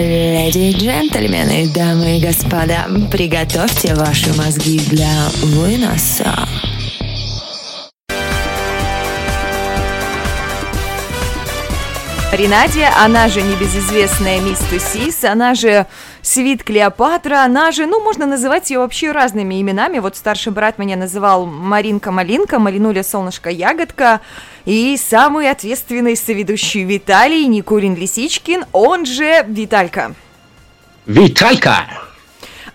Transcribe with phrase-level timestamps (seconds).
[0.00, 6.34] Леди и джентльмены, дамы и господа, приготовьте ваши мозги для выноса.
[12.32, 15.86] Ренадия, она же небезызвестная мисс Тусис, она же
[16.20, 20.00] Свит Клеопатра, она же, ну, можно называть ее вообще разными именами.
[20.00, 24.20] Вот старший брат меня называл Маринка Малинка, Малинуля Солнышко Ягодка.
[24.64, 30.14] И самый ответственный соведущий Виталий Никулин Лисичкин, он же Виталька.
[31.06, 31.86] Виталька!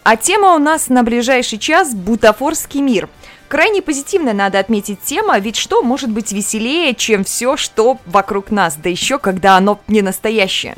[0.03, 3.09] А тема у нас на ближайший час– бутафорский мир–
[3.49, 8.75] Крайне позитивно надо отметить тема, ведь что может быть веселее, чем все, что вокруг нас,
[8.75, 10.75] да еще когда оно не настоящее.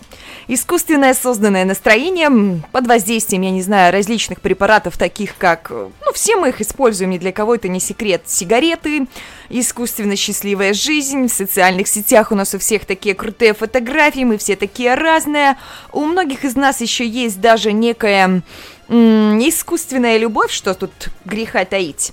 [0.48, 6.50] Искусственное созданное настроение под воздействием, я не знаю, различных препаратов, таких как, ну, все мы
[6.50, 9.08] их используем, ни для кого это не секрет, сигареты,
[9.50, 14.56] искусственно счастливая жизнь, в социальных сетях у нас у всех такие крутые фотографии, мы все
[14.56, 15.58] такие разные,
[15.92, 18.44] у многих из нас еще есть даже некая
[18.88, 20.92] искусственная любовь, что тут
[21.26, 22.12] греха таить.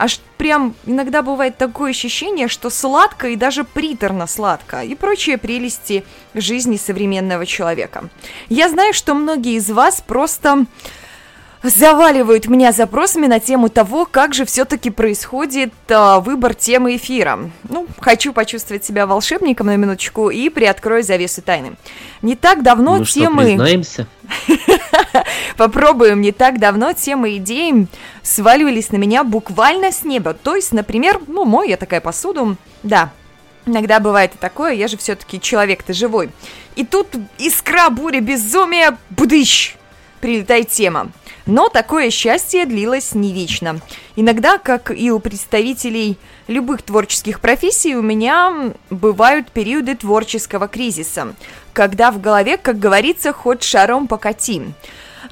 [0.00, 6.06] Аж прям иногда бывает такое ощущение, что сладко и даже приторно сладко и прочие прелести
[6.32, 8.08] жизни современного человека.
[8.48, 10.64] Я знаю, что многие из вас просто
[11.62, 17.50] заваливают меня запросами на тему того, как же все-таки происходит э, выбор темы эфира.
[17.68, 21.72] Ну, хочу почувствовать себя волшебником на минуточку и приоткрою завесу тайны.
[22.22, 23.42] Не так давно ну темы...
[23.42, 24.06] Что, признаемся?
[25.56, 26.20] Попробуем.
[26.20, 27.86] Не так давно темы идеи
[28.22, 30.34] сваливались на меня буквально с неба.
[30.34, 32.56] То есть, например, ну, мой я такая посуду.
[32.82, 33.10] Да,
[33.66, 36.30] Иногда бывает и такое, я же все-таки человек-то живой.
[36.76, 37.08] И тут
[37.38, 39.76] искра, буря, безумие, будыщ,
[40.20, 41.12] прилетает тема.
[41.46, 43.80] Но такое счастье длилось не вечно.
[44.16, 51.34] Иногда, как и у представителей любых творческих профессий, у меня бывают периоды творческого кризиса,
[51.72, 54.62] когда в голове, как говорится, хоть шаром покати.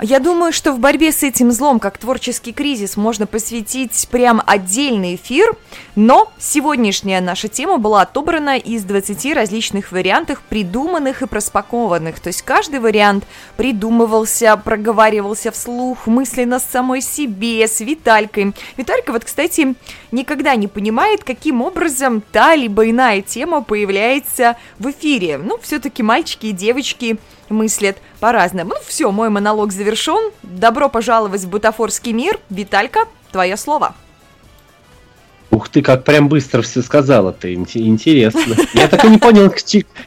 [0.00, 5.16] Я думаю, что в борьбе с этим злом, как творческий кризис, можно посвятить прям отдельный
[5.16, 5.56] эфир,
[5.96, 12.20] но сегодняшняя наша тема была отобрана из 20 различных вариантов, придуманных и проспакованных.
[12.20, 13.24] То есть каждый вариант
[13.56, 18.54] придумывался, проговаривался вслух, мысленно с самой себе, с Виталькой.
[18.76, 19.74] Виталька вот, кстати,
[20.12, 25.38] никогда не понимает, каким образом та либо иная тема появляется в эфире.
[25.38, 27.18] Ну, все-таки мальчики и девочки
[27.50, 28.70] мыслят по-разному.
[28.70, 30.32] Ну все, мой монолог завершен.
[30.42, 32.38] Добро пожаловать в бутафорский мир.
[32.50, 33.00] Виталька,
[33.32, 33.94] твое слово.
[35.50, 38.54] Ух ты, как прям быстро все сказала ты, интересно.
[38.74, 39.50] Я так и не понял,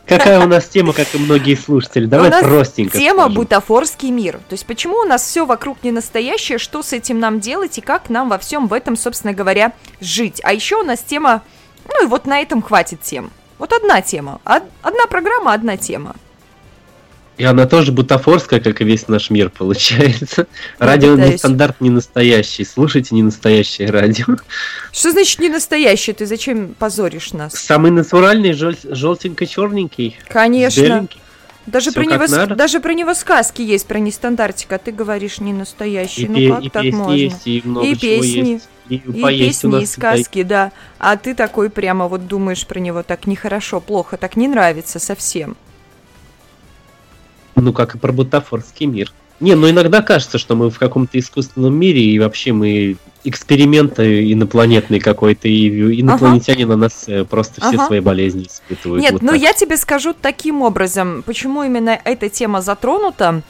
[0.06, 2.06] какая у нас тема, как и многие слушатели.
[2.06, 2.97] Давай у нас простенько.
[2.97, 3.34] Тема скажем.
[3.34, 4.35] бутафорский мир.
[4.50, 7.81] То есть почему у нас все вокруг не настоящее, что с этим нам делать и
[7.81, 10.41] как нам во всем в этом, собственно говоря, жить.
[10.44, 11.41] А еще у нас тема,
[11.88, 13.31] ну и вот на этом хватит тем.
[13.57, 16.16] Вот одна тема, одна программа, одна тема.
[17.38, 20.47] И она тоже бутафорская, как и весь наш мир, получается.
[20.80, 21.31] Я радио пытаюсь.
[21.31, 22.64] не стандарт, не настоящий.
[22.66, 24.38] Слушайте не настоящее радио.
[24.92, 26.14] Что значит не настоящее?
[26.14, 27.53] Ты зачем позоришь нас?
[27.53, 30.18] Самый натуральный, жел- желтенько-черненький.
[30.28, 31.08] Конечно.
[31.68, 34.80] Даже про, него, даже про него сказки есть, про нестандартика.
[34.80, 36.24] Ты говоришь не настоящий.
[36.24, 37.13] И ну как и так можно?
[37.13, 38.50] Есть, и, много и песни.
[38.53, 38.69] Есть.
[38.90, 40.72] И, и песни, и сказки, да.
[40.98, 45.56] А ты такой прямо вот думаешь про него так нехорошо, плохо, так не нравится совсем.
[47.61, 49.11] Ну, как и про бутафорский мир.
[49.39, 54.99] Не, ну иногда кажется, что мы в каком-то искусственном мире, и вообще мы эксперименты инопланетный
[54.99, 56.71] какой-то, и инопланетяне ага.
[56.73, 57.88] на нас э, просто все ага.
[57.88, 59.01] свои болезни испытывают.
[59.01, 59.41] Нет, вот ну так.
[59.41, 63.41] я тебе скажу таким образом, почему именно эта тема затронута.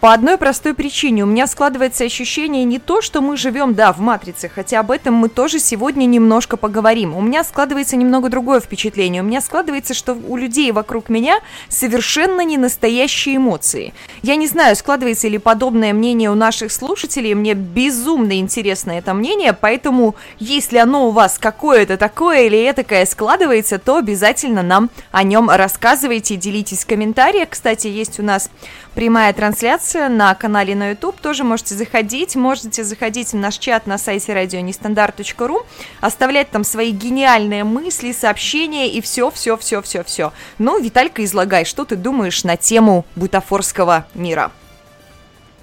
[0.00, 1.22] По одной простой причине.
[1.22, 5.14] У меня складывается ощущение не то, что мы живем, да, в матрице, хотя об этом
[5.14, 7.16] мы тоже сегодня немножко поговорим.
[7.16, 9.22] У меня складывается немного другое впечатление.
[9.22, 11.40] У меня складывается, что у людей вокруг меня
[11.70, 13.94] совершенно не настоящие эмоции.
[14.20, 17.32] Я не знаю, складывается ли подобное мнение у наших слушателей.
[17.32, 23.78] Мне безумно интересно это мнение, поэтому если оно у вас какое-то такое или этакое складывается,
[23.78, 27.48] то обязательно нам о нем рассказывайте, делитесь в комментариях.
[27.48, 28.50] Кстати, есть у нас
[28.94, 31.20] прямая трансляция на канале на YouTube.
[31.20, 32.36] Тоже можете заходить.
[32.36, 35.66] Можете заходить в наш чат на сайте радионестандарт.ру,
[36.00, 40.32] оставлять там свои гениальные мысли, сообщения и все, все, все, все, все.
[40.58, 44.52] Ну, Виталька, излагай, что ты думаешь на тему бутафорского мира?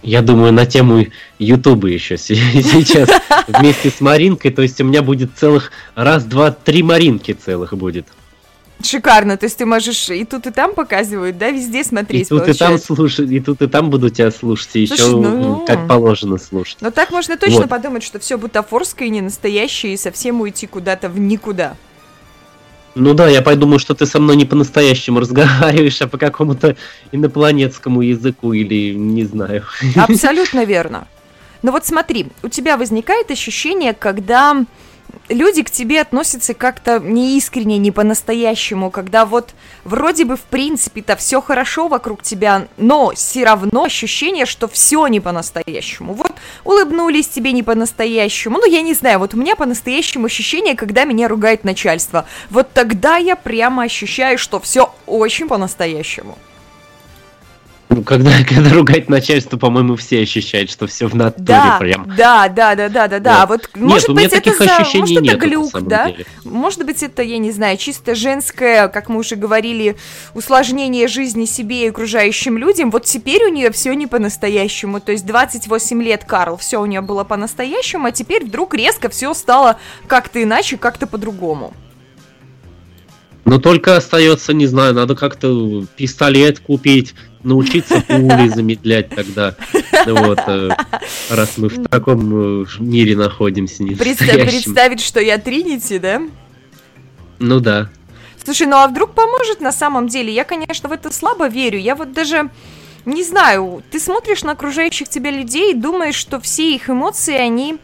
[0.02, 1.06] Я думаю, на тему
[1.40, 3.10] Ютуба еще сейчас
[3.48, 4.52] вместе с Маринкой.
[4.52, 8.08] То есть у меня будет целых раз, два, три Маринки целых будет.
[8.84, 12.40] Шикарно, то есть ты можешь и тут, и там показывают, да, везде смотреть, И тут,
[12.40, 12.66] получается.
[12.66, 15.66] и там слушать, и тут, и там буду тебя слушать, и Слушай, еще ну...
[15.66, 16.78] как положено слушать.
[16.82, 17.70] Но так можно точно вот.
[17.70, 21.78] подумать, что все бутафорское и не настоящее, и совсем уйти куда-то в никуда.
[22.96, 26.76] Ну да, я подумаю, что ты со мной не по-настоящему разговариваешь, а по какому-то
[27.12, 29.64] инопланетскому языку или не знаю.
[29.96, 31.08] Абсолютно верно.
[31.62, 34.66] Но вот смотри, у тебя возникает ощущение, когда
[35.30, 41.42] люди к тебе относятся как-то неискренне, не по-настоящему, когда вот вроде бы в принципе-то все
[41.42, 46.14] хорошо вокруг тебя, но все равно ощущение, что все не по-настоящему.
[46.14, 46.34] Вот
[46.64, 51.28] улыбнулись тебе не по-настоящему, ну я не знаю, вот у меня по-настоящему ощущение, когда меня
[51.28, 52.26] ругает начальство.
[52.50, 56.38] Вот тогда я прямо ощущаю, что все очень по-настоящему.
[57.94, 62.08] Ну, когда, когда ругать начальство, по-моему, все ощущают, что все в натуре да, прям.
[62.18, 63.46] Да, да, да, да, да, да.
[63.46, 66.06] Вот, нет, может у меня быть, таких это ощущений может, нет, это глюк, да?
[66.12, 66.26] Деле.
[66.44, 69.96] Может быть, это, я не знаю, чисто женское, как мы уже говорили,
[70.34, 72.90] усложнение жизни себе и окружающим людям.
[72.90, 75.00] Вот теперь у нее все не по-настоящему.
[75.00, 79.34] То есть 28 лет Карл, все у нее было по-настоящему, а теперь вдруг резко все
[79.34, 81.74] стало как-то иначе, как-то по-другому.
[83.46, 87.14] Но только остается, не знаю, надо как-то пистолет купить,
[87.44, 89.56] научиться пули замедлять тогда.
[90.06, 90.70] Вот, э,
[91.30, 93.84] раз мы в таком э, мире находимся.
[93.84, 96.22] Представь, представить, что я Тринити, да?
[97.40, 97.90] Ну да.
[98.44, 100.34] Слушай, ну а вдруг поможет на самом деле?
[100.34, 101.80] Я, конечно, в это слабо верю.
[101.80, 102.50] Я вот даже
[103.06, 107.78] не знаю, ты смотришь на окружающих тебя людей и думаешь, что все их эмоции, они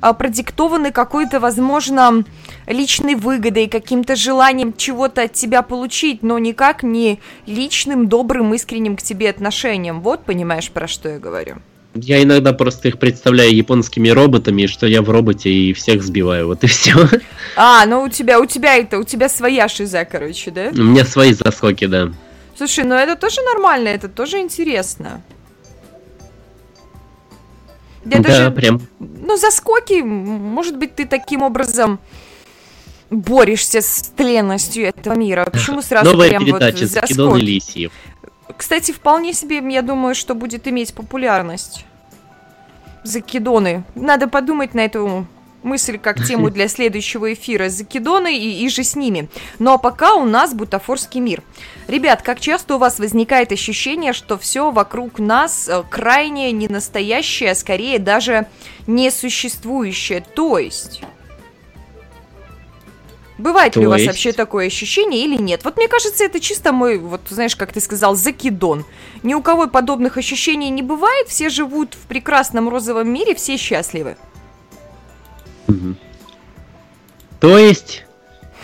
[0.00, 2.24] а, продиктованы какой-то, возможно,
[2.70, 9.02] личной выгодой, каким-то желанием чего-то от тебя получить, но никак не личным, добрым, искренним к
[9.02, 10.00] тебе отношением.
[10.00, 11.56] Вот понимаешь, про что я говорю.
[11.94, 16.62] Я иногда просто их представляю японскими роботами, что я в роботе и всех сбиваю, вот
[16.62, 16.94] и все.
[17.56, 20.70] А, ну у тебя, у тебя это, у тебя своя шиза, короче, да?
[20.72, 22.12] У меня свои заскоки, да.
[22.56, 25.20] Слушай, ну это тоже нормально, это тоже интересно.
[28.04, 28.80] Я да, даже, прям.
[28.98, 31.98] Ну, заскоки, может быть, ты таким образом
[33.10, 35.48] борешься с тленностью этого мира.
[35.50, 37.92] Почему сразу Новая прям передача вот Закидон и Лисиев.
[38.56, 41.84] Кстати, вполне себе, я думаю, что будет иметь популярность.
[43.04, 43.84] Закидоны.
[43.94, 45.26] Надо подумать на эту
[45.62, 49.28] мысль как тему для следующего эфира закидоны и, и же с ними.
[49.58, 51.42] Ну а пока у нас бутафорский мир.
[51.88, 57.52] Ребят, как часто у вас возникает ощущение, что все вокруг нас э, крайне не настоящее,
[57.52, 58.46] а скорее даже
[58.86, 60.20] несуществующее?
[60.20, 61.02] То есть...
[63.40, 65.64] Бывает То ли у вас вообще такое ощущение или нет?
[65.64, 68.84] Вот мне кажется, это чисто мой, вот знаешь, как ты сказал, закидон.
[69.22, 74.16] Ни у кого подобных ощущений не бывает, все живут в прекрасном розовом мире, все счастливы.
[77.40, 78.04] То есть,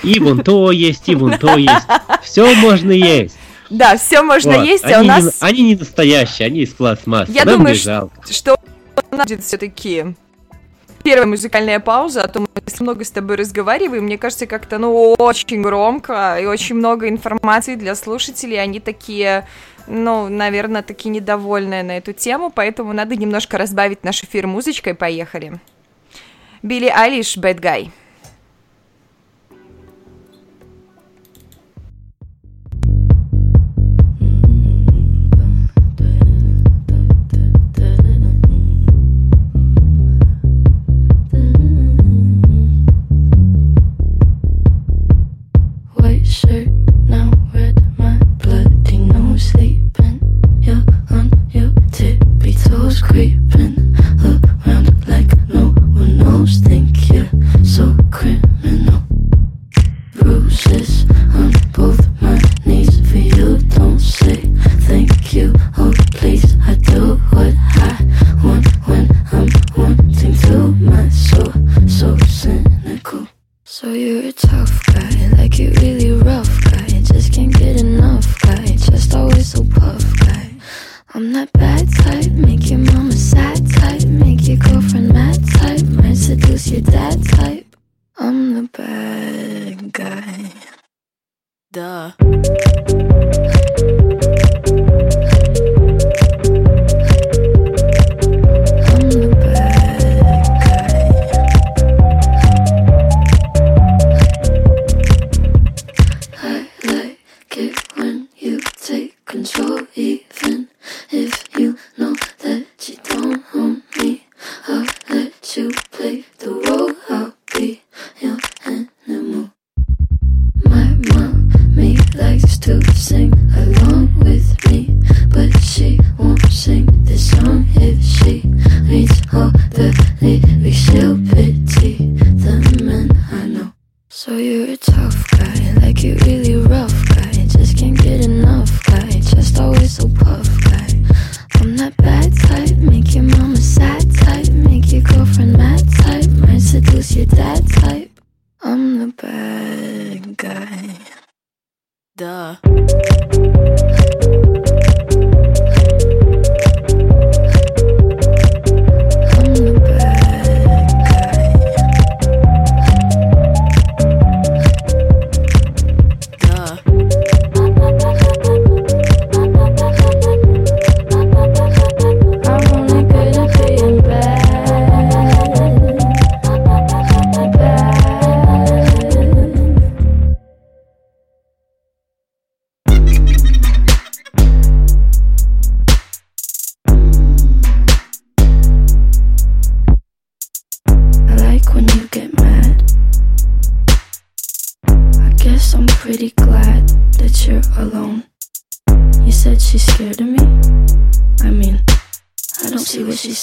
[0.02, 1.87] и вон то есть, и вон то есть.
[2.22, 3.37] Все можно есть.
[3.70, 4.67] Да, все можно вот.
[4.67, 5.25] есть, а они у нас...
[5.25, 7.32] Не, они не настоящие, они из пластмассы.
[7.32, 8.56] Я Нам думаю, что, что
[9.11, 10.14] у нас будет все-таки
[11.06, 12.49] первая музыкальная пауза, а то мы
[12.81, 17.94] много с тобой разговариваем, мне кажется, как-то, ну, очень громко и очень много информации для
[17.94, 19.47] слушателей, они такие,
[19.87, 25.61] ну, наверное, такие недовольные на эту тему, поэтому надо немножко разбавить наш эфир музычкой, поехали.
[26.62, 27.91] Билли Айлиш, Bad Guy.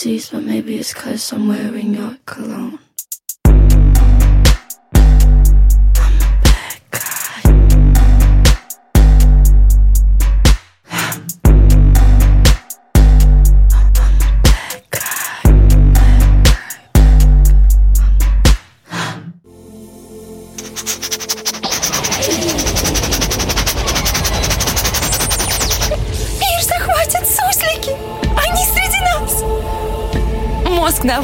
[0.03, 2.82] But maybe it's cause I'm wearing your cologne.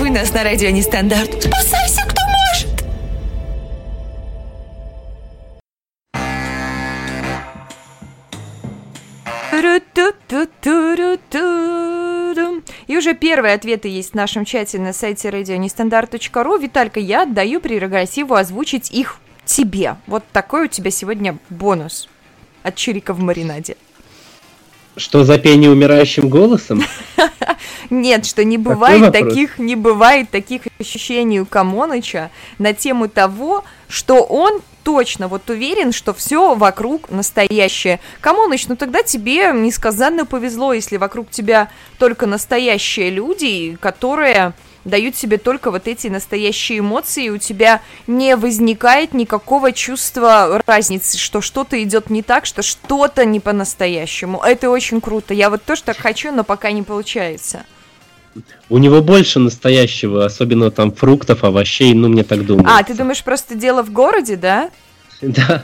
[0.10, 1.44] Мозг на вынос на радио Нестандарт.
[1.44, 2.68] Спасайся, кто может!
[12.88, 16.58] И уже первые ответы есть в нашем чате на сайте радионестандарт.ру.
[16.58, 19.96] Виталька, я отдаю прерогативу озвучить их тебе.
[20.08, 22.10] Вот такой у тебя сегодня бонус
[22.64, 23.76] от Чирика в маринаде.
[25.00, 26.84] Что за пение умирающим голосом?
[27.90, 34.22] Нет, что не бывает таких, не бывает таких ощущений у Камоныча на тему того, что
[34.22, 38.02] он точно вот уверен, что все вокруг настоящее.
[38.20, 44.54] Камоныч, ну тогда тебе несказанно повезло, если вокруг тебя только настоящие люди, которые
[44.90, 51.18] дают себе только вот эти настоящие эмоции, и у тебя не возникает никакого чувства разницы,
[51.18, 54.42] что что-то идет не так, что что-то не по-настоящему.
[54.42, 55.34] Это очень круто.
[55.34, 57.64] Я вот тоже так хочу, но пока не получается.
[58.70, 62.78] У него больше настоящего, особенно там фруктов, овощей, ну мне так думается.
[62.78, 64.70] А, ты думаешь, просто дело в городе, да?
[65.22, 65.64] Да.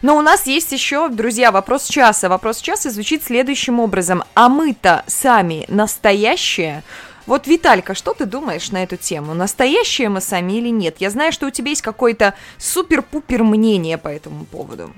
[0.00, 2.28] Но у нас есть еще, друзья, вопрос часа.
[2.28, 4.22] Вопрос часа звучит следующим образом.
[4.34, 6.82] А мы-то сами настоящие?
[7.26, 9.34] Вот, Виталька, что ты думаешь на эту тему?
[9.34, 10.96] Настоящие мы сами или нет?
[10.98, 14.92] Я знаю, что у тебя есть какое-то супер-пупер мнение по этому поводу.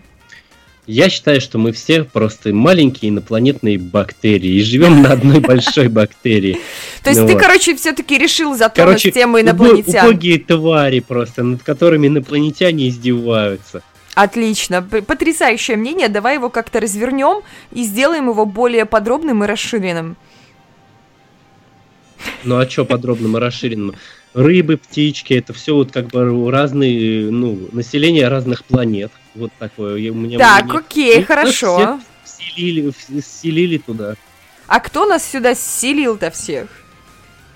[0.87, 6.59] Я считаю, что мы все просто маленькие инопланетные бактерии и живем на одной большой бактерии.
[7.02, 10.07] То есть ты, короче, все-таки решил затронуть тему инопланетян.
[10.07, 13.83] убогие твари просто, над которыми инопланетяне издеваются.
[14.14, 16.09] Отлично, потрясающее мнение.
[16.09, 20.16] Давай его как-то развернем и сделаем его более подробным и расширенным.
[22.45, 23.95] Ну а что подробным и расширенным?
[24.35, 29.12] Рыбы, птички, это все вот как бы разные, ну, население разных планет.
[29.35, 30.11] Вот такое.
[30.11, 30.81] У меня так, мнение.
[30.81, 32.00] окей, И хорошо.
[32.25, 34.14] Вселили, вселили туда.
[34.66, 36.69] А кто нас сюда селил-то всех?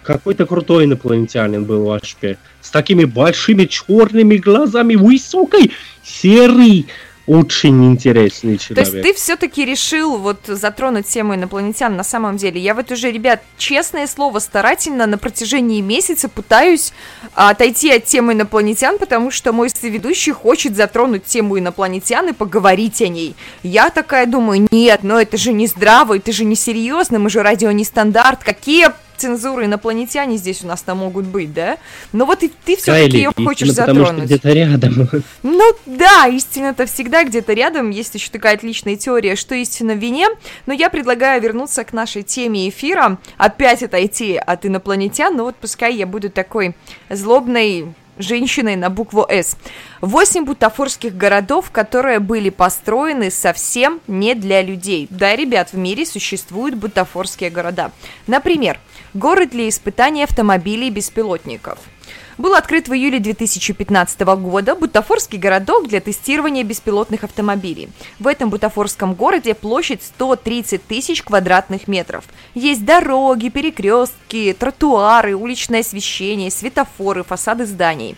[0.02, 2.38] Какой-то крутой инопланетянин был в HP.
[2.60, 5.72] С такими большими черными глазами, высокой,
[6.02, 6.86] серый,
[7.28, 8.90] очень интересный человек.
[8.90, 12.60] То есть ты все-таки решил вот затронуть тему инопланетян на самом деле.
[12.60, 16.92] Я вот уже, ребят, честное слово, старательно на протяжении месяца пытаюсь
[17.34, 23.02] а, отойти от темы инопланетян, потому что мой соведущий хочет затронуть тему инопланетян и поговорить
[23.02, 23.36] о ней.
[23.62, 27.42] Я такая думаю, нет, но это же не здраво, это же не серьезно, мы же
[27.42, 28.88] радио не стандарт, какие
[29.18, 31.78] цензуры инопланетяне здесь у нас-то могут быть, да?
[32.12, 34.24] Но вот и ты все-таки ее хочешь затронуть.
[34.24, 35.08] Где-то рядом.
[35.42, 37.90] Ну да, истина-то всегда где-то рядом.
[37.90, 40.28] Есть еще такая отличная теория, что истина в вине.
[40.66, 45.36] Но я предлагаю вернуться к нашей теме эфира, опять отойти от инопланетян.
[45.36, 46.74] Ну вот пускай я буду такой
[47.10, 47.86] злобной
[48.18, 49.56] женщиной на букву «С».
[50.00, 55.06] Восемь бутафорских городов, которые были построены совсем не для людей.
[55.10, 57.90] Да, ребят, в мире существуют бутафорские города.
[58.26, 58.78] Например,
[59.14, 61.78] город для испытания автомобилей беспилотников–
[62.38, 67.88] был открыт в июле 2015 года бутафорский городок для тестирования беспилотных автомобилей.
[68.18, 72.24] В этом бутафорском городе площадь 130 тысяч квадратных метров.
[72.54, 78.16] Есть дороги, перекрестки, тротуары, уличное освещение, светофоры, фасады зданий.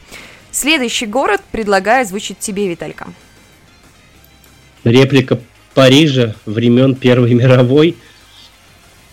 [0.51, 3.09] Следующий город предлагаю озвучить тебе, Виталька.
[4.85, 5.41] Реплика
[5.75, 7.97] Парижа времен Первой мировой.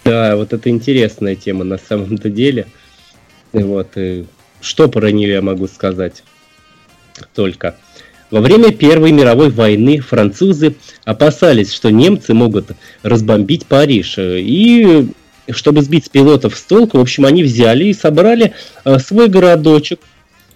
[0.03, 2.67] Да, вот это интересная тема на самом-то деле.
[3.53, 4.25] Вот, и
[4.67, 6.23] что про нее я могу сказать?
[7.33, 7.75] Только.
[8.29, 12.71] Во время Первой мировой войны французы опасались, что немцы могут
[13.01, 14.15] разбомбить Париж.
[14.19, 15.07] И
[15.49, 20.01] чтобы сбить пилотов с толку, в общем, они взяли и собрали э, свой городочек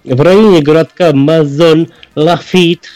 [0.04, 2.90] в районе городка Мазон Лафит.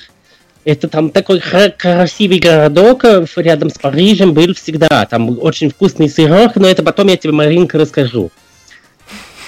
[0.66, 1.40] Это там такой
[1.78, 5.06] красивый городок э, рядом с Парижем был всегда.
[5.06, 8.30] Там очень вкусный сырок, но это потом я тебе, Маринка, расскажу.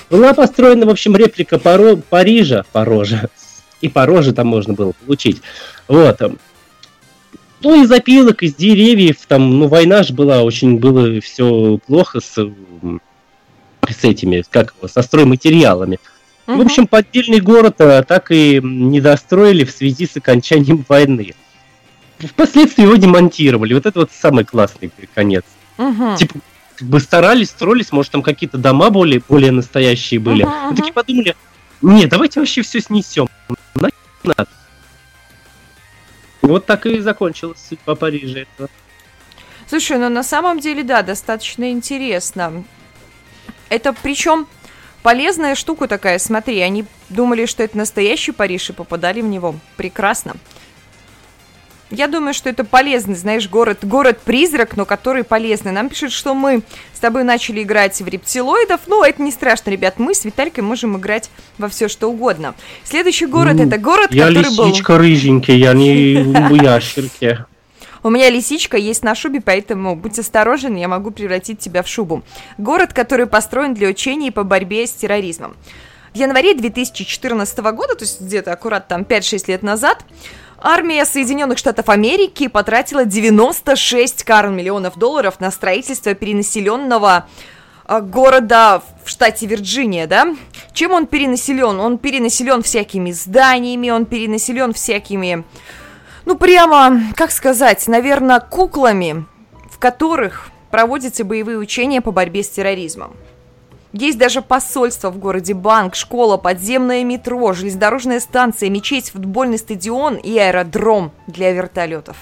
[0.09, 1.95] Была построена, в общем, реплика Паро...
[1.95, 3.29] Парижа, Порожа,
[3.81, 5.41] и Порожа там можно было получить.
[5.87, 6.19] Вот.
[7.61, 12.33] Ну, из опилок, из деревьев, там, ну, война же была, очень было все плохо с,
[12.35, 15.99] с этими, как его, со стройматериалами.
[16.45, 16.57] Угу.
[16.57, 21.33] В общем, поддельный город а, так и не достроили в связи с окончанием войны.
[22.19, 23.73] впоследствии его демонтировали.
[23.73, 25.43] Вот это вот самый классный конец.
[25.77, 26.15] Угу.
[26.17, 26.35] Типа,
[26.81, 30.43] бы старались, строились, может, там какие-то дома более, более настоящие были.
[30.43, 30.75] Ага, Мы ага.
[30.75, 31.35] такие подумали,
[31.81, 33.27] не, давайте вообще все снесем.
[33.75, 33.93] Нахер
[34.23, 34.47] надо.
[36.41, 38.45] Вот так и закончилась судьба Парижа.
[39.67, 42.63] Слушай, ну на самом деле, да, достаточно интересно.
[43.69, 44.47] Это причем
[45.03, 49.55] полезная штука такая, смотри, они думали, что это настоящий Париж и попадали в него.
[49.75, 50.35] Прекрасно.
[51.89, 55.71] Я думаю, что это полезный, знаешь, город, город-призрак, но который полезный.
[55.71, 56.61] Нам пишут, что мы
[56.93, 58.81] с тобой начали играть в рептилоидов.
[58.87, 62.55] Ну, это не страшно, ребят, мы с Виталькой можем играть во все, что угодно.
[62.83, 64.67] Следующий город Ну, это город, Я который был...
[64.67, 67.45] лисичка рыженький, я не в ящерке.
[68.03, 72.23] У меня лисичка есть на шубе, поэтому будь осторожен, я могу превратить тебя в шубу.
[72.57, 75.55] Город, который построен для учений по борьбе с терроризмом.
[76.13, 80.03] В январе 2014 года, то есть где-то аккурат там 5-6 лет назад,
[80.59, 87.27] армия Соединенных Штатов Америки потратила 96 карн миллионов долларов на строительство перенаселенного
[87.85, 90.35] а, города в штате Вирджиния, да?
[90.73, 91.79] Чем он перенаселен?
[91.79, 95.43] Он перенаселен всякими зданиями, он перенаселен всякими
[96.27, 99.25] ну, прямо, как сказать, наверное, куклами,
[99.71, 103.15] в которых проводятся боевые учения по борьбе с терроризмом.
[103.93, 110.37] Есть даже посольство в городе, банк, школа, подземное метро, железнодорожная станция, мечеть, футбольный стадион и
[110.37, 112.17] аэродром для вертолетов.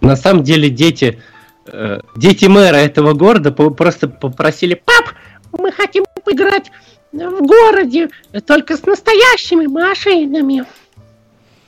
[0.00, 1.20] На самом деле дети,
[1.66, 5.14] э, дети мэра этого города просто попросили, пап,
[5.52, 6.70] мы хотим играть
[7.12, 8.08] в городе,
[8.46, 10.64] только с настоящими машинами.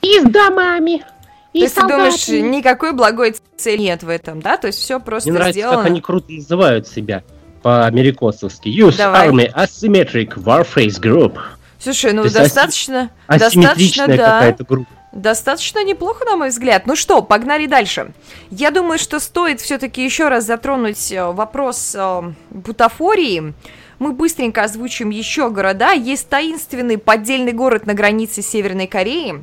[0.01, 1.05] И с домами.
[1.53, 2.57] И То есть ты думаешь, солдатами».
[2.57, 4.57] никакой благой цели нет в этом, да?
[4.57, 5.79] То есть все просто Мне нравится, сделано.
[5.79, 7.25] как они круто называют себя
[7.69, 8.69] по-америкосовски.
[8.69, 9.29] Use Давай.
[9.29, 11.39] Army Asymmetric Warface Group.
[11.79, 14.57] Слушай, ну То достаточно, достаточно, Асимметричная да.
[14.65, 14.91] группа.
[15.13, 16.87] Достаточно неплохо, на мой взгляд.
[16.87, 18.13] Ну что, погнали дальше.
[18.51, 23.53] Я думаю, что стоит все-таки еще раз затронуть э, вопрос э, бутафории.
[23.99, 25.93] Мы быстренько озвучим еще города.
[25.93, 29.43] Есть таинственный поддельный город на границе Северной Кореи.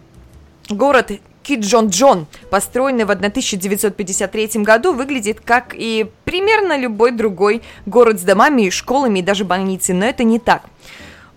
[0.70, 1.12] Город
[1.46, 9.20] Киджондон, построенный в 1953 году, выглядит как и примерно любой другой город с домами, школами
[9.20, 10.64] и даже больницей, но это не так.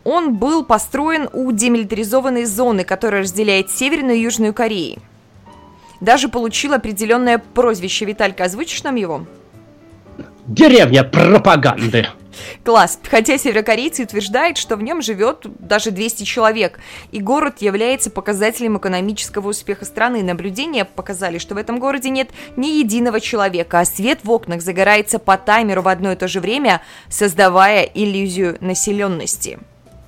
[0.04, 4.98] Он был построен у демилитаризованной зоны, которая разделяет Северную и Южную Кореи.
[6.00, 8.06] Даже получил определенное прозвище.
[8.06, 9.26] Виталька, озвучишь нам его?
[10.46, 12.08] Деревня пропаганды.
[12.64, 12.98] Класс.
[13.09, 16.79] Хотя северокорейцы утверждают, что в нем живет даже 200 человек,
[17.12, 20.22] и город является показателем экономического успеха страны.
[20.22, 25.18] Наблюдения показали, что в этом городе нет ни единого человека, а свет в окнах загорается
[25.18, 29.59] по таймеру в одно и то же время, создавая иллюзию населенности.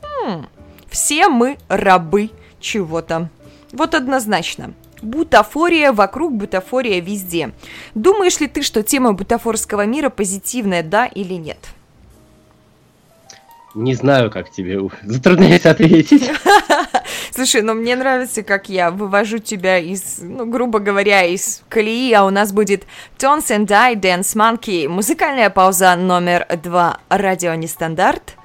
[0.03, 0.47] Хм,
[0.89, 3.31] все мы рабы чего-то.
[3.73, 4.75] Вот однозначно.
[5.03, 7.53] Бутафория вокруг, бутафория везде.
[7.95, 11.59] Думаешь ли ты, что тема бутафорского мира позитивная, да или нет?
[13.75, 16.31] Не знаю, как тебе затрудняюсь ответить.
[17.31, 22.25] Слушай, ну мне нравится, как я вывожу тебя из, ну, грубо говоря, из колеи, а
[22.25, 22.85] у нас будет
[23.19, 28.37] Tones and I, Dance Monkey, музыкальная пауза номер два, радио Нестандарт.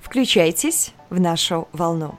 [0.00, 2.16] Включайтесь в нашу волну.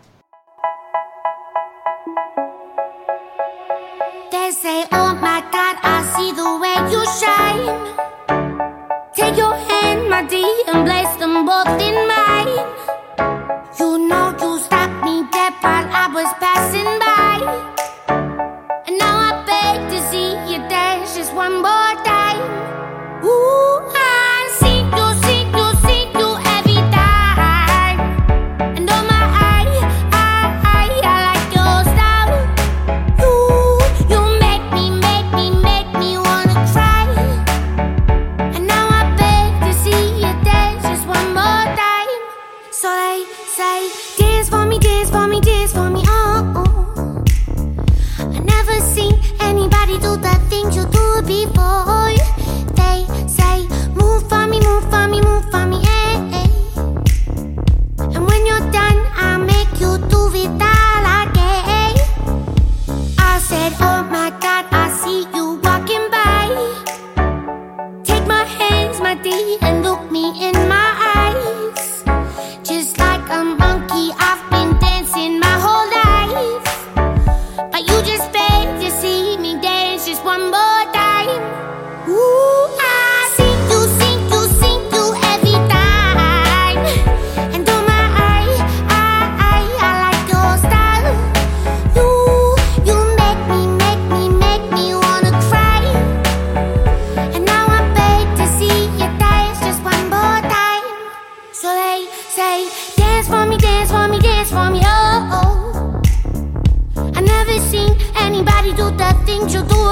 [4.31, 8.08] They say, Oh my God, I see the way you shine.
[11.35, 12.45] em buộc in mãi.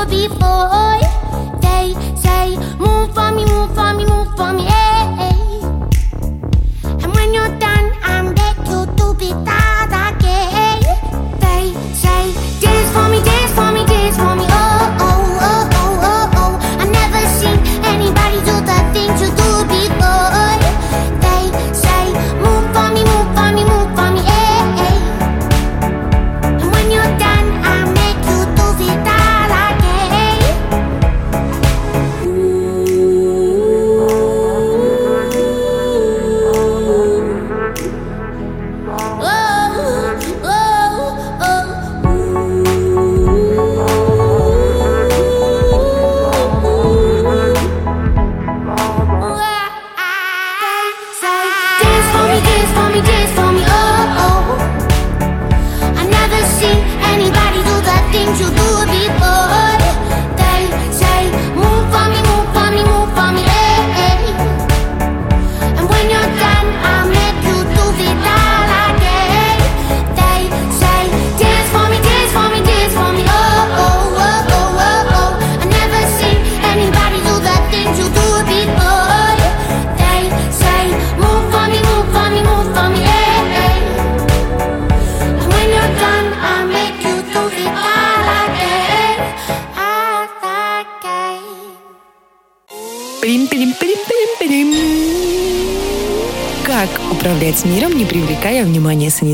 [0.06, 1.07] Before.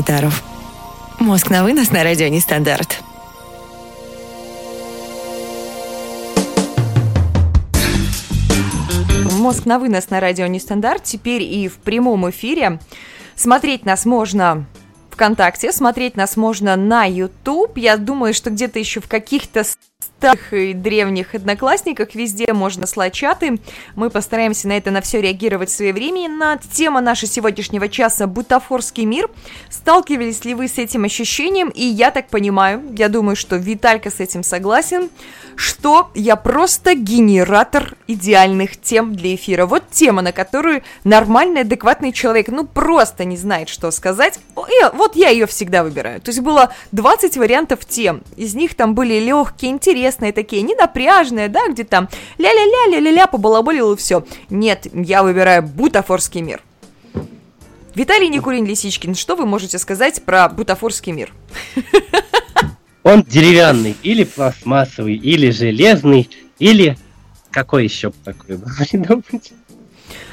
[0.04, 0.42] Санитаров?
[1.18, 3.02] Мозг на вынос на радио Нестандарт.
[9.32, 11.04] Мозг на вынос на радио Нестандарт.
[11.04, 12.80] Теперь и в прямом эфире.
[13.34, 14.66] Смотреть нас можно
[15.10, 17.76] ВКонтакте, смотреть нас можно на YouTube.
[17.76, 19.64] Я думаю, что где-то еще в каких-то
[20.24, 23.58] старых и древних одноклассниках везде можно слать чаты.
[23.94, 26.58] Мы постараемся на это на все реагировать своевременно.
[26.72, 29.28] Тема нашего сегодняшнего часа– бутафорский мир.
[29.68, 31.68] Сталкивались ли вы с этим ощущением?
[31.68, 35.10] И я так понимаю, я думаю, что Виталька с этим согласен,
[35.56, 39.66] что я просто генератор идеальных тем для эфира.
[39.66, 44.40] Вот тема, на которую нормальный, адекватный человек, ну, просто не знает, что сказать.
[44.56, 46.22] И вот я ее всегда выбираю.
[46.22, 48.22] То есть было 20 вариантов тем.
[48.36, 53.96] Из них там были легкие, интересные такие, ненапряжные, да, где там ля-ля-ля, ля-ля-ля, побалаболил и
[53.96, 54.24] все.
[54.50, 56.62] Нет, я выбираю бутафорский мир.
[57.94, 61.32] Виталий Никулин-Лисичкин, что вы можете сказать про бутафорский мир?
[63.04, 66.96] Он деревянный, или пластмассовый, или железный, или
[67.50, 69.52] какой еще такой придумать?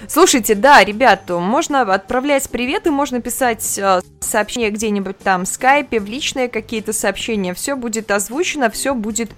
[0.07, 6.05] Слушайте, да, ребят, можно отправлять приветы, можно писать э, сообщения где-нибудь там в скайпе, в
[6.05, 7.53] личные какие-то сообщения.
[7.53, 9.31] Все будет озвучено, все будет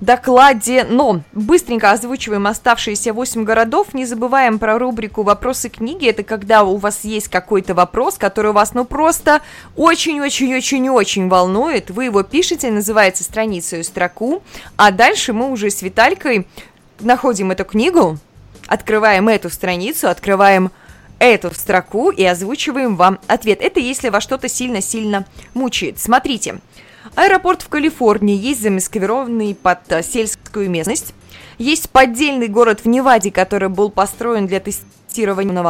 [0.00, 0.86] докладе.
[0.88, 3.94] Но быстренько озвучиваем оставшиеся 8 городов.
[3.94, 6.06] Не забываем про рубрику «Вопросы книги».
[6.06, 9.42] Это когда у вас есть какой-то вопрос, который вас ну просто
[9.76, 11.90] очень-очень-очень-очень волнует.
[11.90, 14.42] Вы его пишете, называется страницу и строку.
[14.76, 16.46] А дальше мы уже с Виталькой
[17.00, 18.18] находим эту книгу,
[18.68, 20.70] открываем эту страницу, открываем
[21.18, 23.60] эту строку и озвучиваем вам ответ.
[23.60, 25.98] Это если вас что-то сильно-сильно мучает.
[25.98, 26.60] Смотрите,
[27.16, 31.14] аэропорт в Калифорнии есть замаскированный под э, сельскую местность.
[31.56, 34.97] Есть поддельный город в Неваде, который был построен для тестирования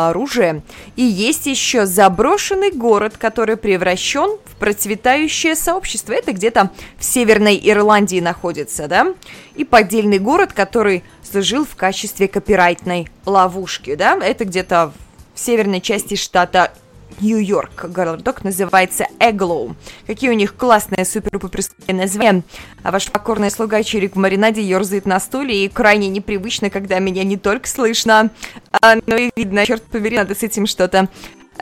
[0.08, 0.62] оружия.
[0.96, 6.12] И есть еще заброшенный город, который превращен в процветающее сообщество.
[6.12, 9.14] Это где-то в Северной Ирландии находится, да?
[9.54, 14.18] И поддельный город, который служил в качестве копирайтной ловушки, да?
[14.20, 14.92] Это где-то
[15.34, 16.72] в северной части штата
[17.20, 17.86] Нью-Йорк.
[17.90, 19.74] Городок называется Эглоу.
[20.06, 22.42] Какие у них классные супер-пуперские названия.
[22.82, 27.24] А ваш покорный слуга Чирик в маринаде ерзает на стуле и крайне непривычно, когда меня
[27.24, 28.30] не только слышно,
[28.72, 29.66] а, но и видно.
[29.66, 31.08] Черт побери, надо с этим что-то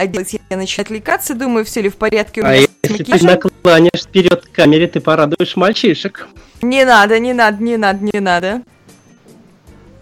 [0.07, 0.37] делать.
[0.51, 2.42] Я начинаю отвлекаться, думаю, все ли в порядке.
[2.42, 6.29] у А меня с если ты наклонишь вперед к камере, ты порадуешь мальчишек.
[6.62, 8.62] Не надо, не надо, не надо, не надо.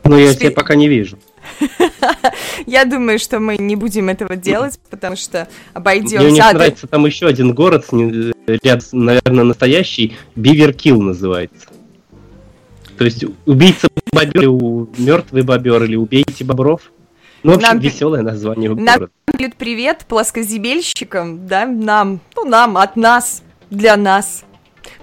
[0.05, 1.19] Но я Спи- тебя пока не вижу.
[2.67, 6.37] Я думаю, что мы не будем этого делать, потому что Мне обойдемся.
[6.37, 11.67] да- нравится там еще один город, ряд, наверное, настоящий, Биверкилл называется.
[12.99, 16.93] То есть убийца бобер, или мертвый бобер, или убейте бобров.
[17.43, 19.09] Ну, в общем, Нам- веселое название Нам города.
[19.37, 24.45] пьют привет плоскоземельщикам, да, нам, ну нам, от нас, для нас.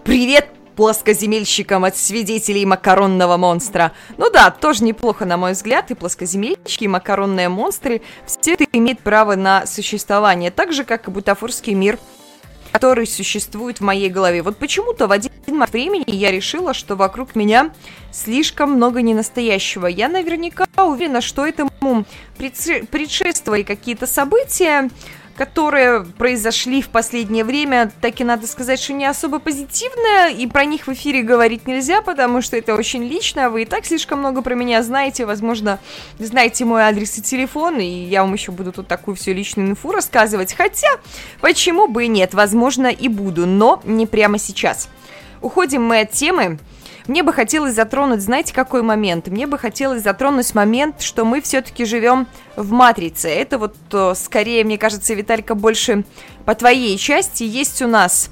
[0.03, 0.47] Привет
[0.81, 3.91] плоскоземельщикам от свидетелей макаронного монстра.
[4.17, 8.99] Ну да, тоже неплохо, на мой взгляд, и плоскоземельщики, и макаронные монстры, все это имеет
[8.99, 11.99] право на существование, так же, как и бутафорский мир.
[12.71, 14.41] который существует в моей голове.
[14.41, 17.71] Вот почему-то в один момент времени я решила, что вокруг меня
[18.11, 19.87] слишком много ненастоящего.
[19.87, 22.05] Я наверняка уверена, что этому
[22.37, 24.89] предшествовали какие-то события,
[25.41, 30.65] которые произошли в последнее время, так и надо сказать, что не особо позитивные, и про
[30.65, 34.43] них в эфире говорить нельзя, потому что это очень лично, вы и так слишком много
[34.43, 35.79] про меня знаете, возможно,
[36.19, 39.91] знаете мой адрес и телефон, и я вам еще буду тут такую всю личную инфу
[39.91, 40.89] рассказывать, хотя,
[41.39, 44.89] почему бы и нет, возможно, и буду, но не прямо сейчас.
[45.41, 46.59] Уходим мы от темы,
[47.07, 49.27] мне бы хотелось затронуть, знаете, какой момент?
[49.27, 53.29] Мне бы хотелось затронуть момент, что мы все-таки живем в матрице.
[53.29, 56.03] Это вот э, скорее, мне кажется, Виталька, больше
[56.45, 57.43] по твоей части.
[57.43, 58.29] Есть у нас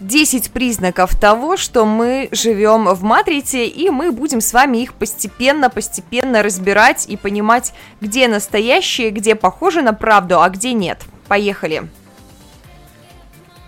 [0.00, 6.42] 10 признаков того, что мы живем в матрице, и мы будем с вами их постепенно-постепенно
[6.42, 11.02] разбирать и понимать, где настоящие, где похоже на правду, а где нет.
[11.28, 11.88] Поехали.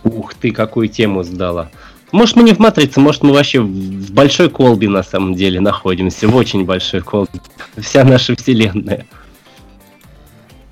[0.04, 1.70] Ух ты, какую тему сдала.
[2.12, 6.28] Может, мы не в матрице, может, мы вообще в большой колбе на самом деле находимся,
[6.28, 7.40] в очень большой колбе.
[7.76, 9.06] Вся наша вселенная.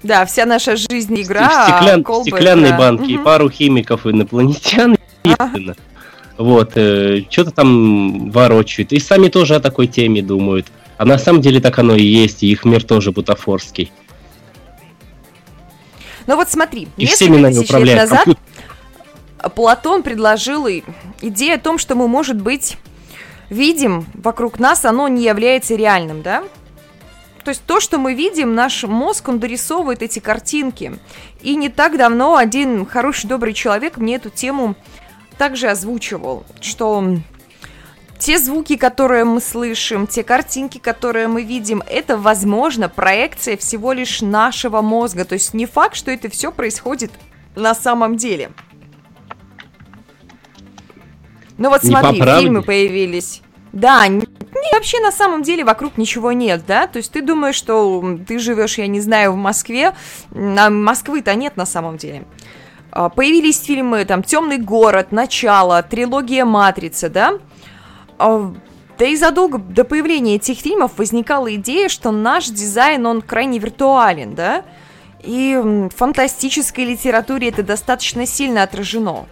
[0.03, 1.49] Да, вся наша жизнь игра.
[1.49, 2.01] В, стеклян...
[2.01, 2.79] а колба стеклянной игра.
[2.79, 3.25] банке угу.
[3.25, 5.73] пару химиков инопланетян, естественно.
[5.73, 5.77] Ага.
[6.37, 8.93] Вот, э, что-то там ворочают.
[8.93, 10.67] И сами тоже о такой теме думают.
[10.99, 13.91] А на самом деле так оно и есть, и их мир тоже бутафорский.
[16.27, 18.25] Ну вот смотри, и всеми нами управляют назад...
[18.25, 18.43] компьютер
[19.55, 20.67] Платон предложил
[21.21, 22.79] идею о том, что мы, может быть,
[23.51, 26.45] видим вокруг нас, оно не является реальным, да?
[27.45, 30.99] То есть то, что мы видим, наш мозг, он дорисовывает эти картинки.
[31.43, 34.77] И не так давно один хороший, добрый человек мне эту тему
[35.37, 37.19] также озвучивал, что
[38.19, 44.23] те звуки, которые мы слышим, те картинки, которые мы видим, это, возможно, проекция всего лишь
[44.23, 45.27] нашего мозга.
[45.27, 47.13] То есть не факт, что это все происходит
[47.55, 48.53] на самом деле.
[51.59, 53.43] Ну вот смотри, фильмы появились.
[53.73, 54.23] Да, не,
[54.73, 56.87] вообще на самом деле вокруг ничего нет, да?
[56.87, 59.95] То есть ты думаешь, что ты живешь, я не знаю, в Москве,
[60.33, 62.25] а Москвы-то нет на самом деле.
[62.93, 67.39] А, появились фильмы, там, «Темный город», «Начало», трилогия «Матрица», да?
[68.19, 68.55] А,
[68.97, 74.37] да и задолго до появления этих фильмов возникала идея, что наш дизайн, он крайне виртуален,
[74.37, 74.65] да?
[75.25, 79.27] И в фантастической литературе это достаточно сильно отражено.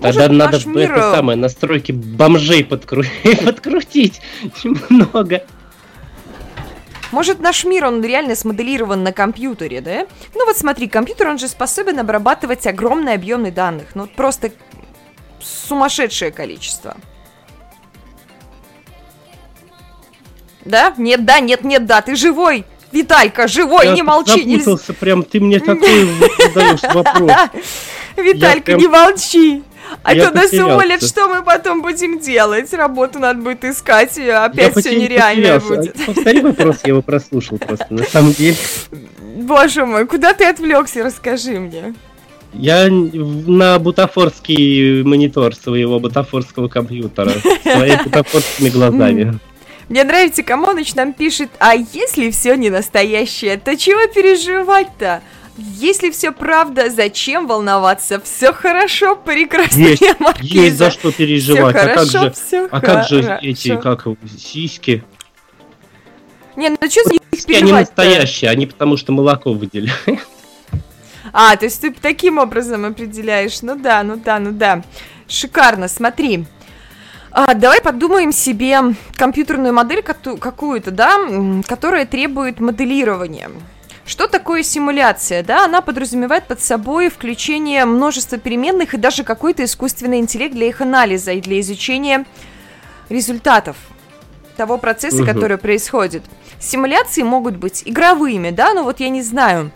[0.00, 0.92] Тогда надо мир...
[0.92, 3.02] это самое, настройки бомжей подкру...
[3.44, 4.20] подкрутить
[4.64, 5.42] немного.
[7.12, 10.06] Может, наш мир, он реально смоделирован на компьютере, да?
[10.34, 13.88] Ну вот смотри, компьютер, он же способен обрабатывать огромные объемы данных.
[13.94, 14.52] Ну, просто
[15.40, 16.96] сумасшедшее количество.
[20.64, 20.94] Да?
[20.98, 22.64] Нет, да, нет, нет, да, ты живой!
[22.92, 24.58] Виталька, живой, Я не молчи!
[24.58, 26.04] Запутался, прям ты мне такой
[26.38, 27.30] задаешь вопрос.
[28.16, 29.62] Виталька, не молчи!
[30.02, 32.72] А то нас уволят, что мы потом будем делать?
[32.72, 35.94] Работу надо будет искать, и опять все нереально будет.
[36.04, 38.56] Повтори вопрос, я его прослушал просто, на самом деле.
[39.36, 41.94] Боже мой, куда ты отвлекся, расскажи мне.
[42.52, 49.38] Я на бутафорский монитор своего бутафорского компьютера, своими бутафорскими глазами.
[49.88, 55.20] Мне нравится, Камоныч нам пишет, а если все не настоящее, то чего переживать-то?
[55.60, 58.20] Если все правда, зачем волноваться?
[58.20, 59.88] Все хорошо, прекрасно.
[59.88, 60.02] Есть,
[60.40, 61.76] есть за что переживать.
[61.76, 64.06] Все а хорошо, как же, все а как же эти, как
[64.38, 65.04] сиськи?
[66.56, 70.00] Не, ну что за них переживать Они настоящие, они потому что молоко выделяют.
[71.32, 73.62] А, то есть ты таким образом определяешь.
[73.62, 74.82] Ну да, ну да, ну да.
[75.28, 76.46] Шикарно, смотри.
[77.30, 78.80] А, давай подумаем себе
[79.14, 83.50] компьютерную модель какую-то, да, которая требует моделирования.
[84.10, 85.44] Что такое симуляция?
[85.44, 90.80] Да, она подразумевает под собой включение множества переменных и даже какой-то искусственный интеллект для их
[90.80, 92.26] анализа и для изучения
[93.08, 93.76] результатов
[94.56, 95.26] того процесса, угу.
[95.26, 96.24] который происходит.
[96.58, 99.70] Симуляции могут быть игровыми, да, но вот я не знаю.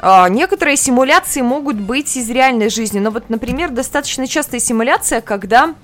[0.00, 2.98] А, некоторые симуляции могут быть из реальной жизни.
[2.98, 5.74] Но вот, например, достаточно частая симуляция, когда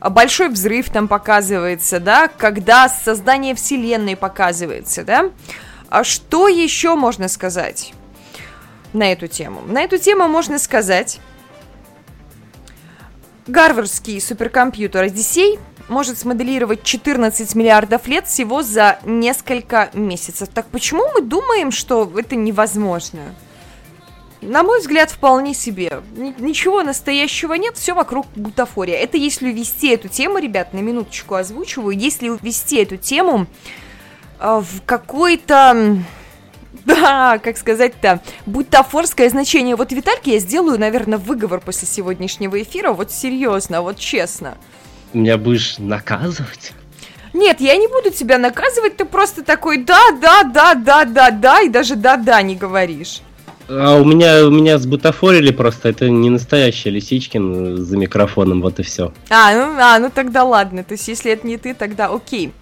[0.00, 5.30] большой взрыв там показывается, да, когда создание вселенной показывается, да.
[5.90, 7.92] А что еще можно сказать
[8.92, 9.62] на эту тему?
[9.66, 11.18] На эту тему можно сказать,
[13.48, 20.48] Гарвардский суперкомпьютер Одиссей может смоделировать 14 миллиардов лет всего за несколько месяцев.
[20.54, 23.34] Так почему мы думаем, что это невозможно?
[24.40, 26.00] На мой взгляд, вполне себе.
[26.38, 28.96] Ничего настоящего нет, все вокруг бутафория.
[28.96, 33.48] Это если ввести эту тему, ребят, на минуточку озвучиваю, если ввести эту тему
[34.40, 36.02] в какой-то
[36.84, 39.76] да, как сказать-то, бутафорское значение.
[39.76, 44.56] Вот Витальке я сделаю, наверное, выговор после сегодняшнего эфира, вот серьезно, вот честно.
[45.12, 46.72] Меня будешь наказывать?
[47.32, 51.60] Нет, я не буду тебя наказывать, ты просто такой да, да, да, да, да, да,
[51.60, 53.22] и даже да-да не говоришь.
[53.72, 58.82] А у меня, у меня сбутафорили просто, это не настоящий Лисичкин за микрофоном, вот и
[58.82, 59.12] все.
[59.28, 62.52] А, ну, а, ну тогда ладно, то есть если это не ты, тогда окей.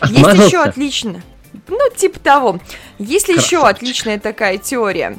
[0.00, 0.36] Отмазался?
[0.36, 1.22] Есть еще отлично.
[1.68, 2.60] Ну, типа того.
[2.98, 5.16] Есть еще отличная такая теория?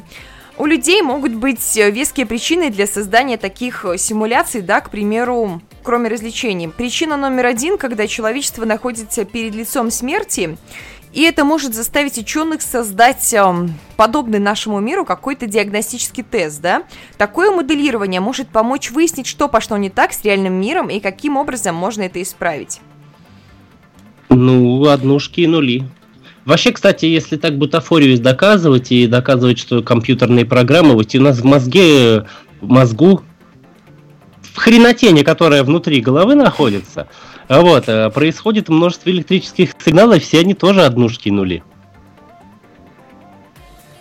[0.57, 6.67] У людей могут быть веские причины для создания таких симуляций, да, к примеру, кроме развлечений.
[6.67, 10.57] Причина номер один, когда человечество находится перед лицом смерти,
[11.11, 16.83] и это может заставить ученых создать э, подобный нашему миру какой-то диагностический тест, да?
[17.17, 21.75] Такое моделирование может помочь выяснить, что пошло не так с реальным миром и каким образом
[21.75, 22.81] можно это исправить.
[24.29, 25.83] Ну, однушки и нули.
[26.45, 31.45] Вообще, кстати, если так бутафорию доказывать и доказывать, что компьютерные программы, вот у нас в
[31.45, 32.25] мозге,
[32.61, 33.21] в мозгу,
[34.41, 37.07] в хренотене, которая внутри головы находится,
[37.49, 41.63] вот, э, происходит множество электрических сигналов, все они тоже однушки нули.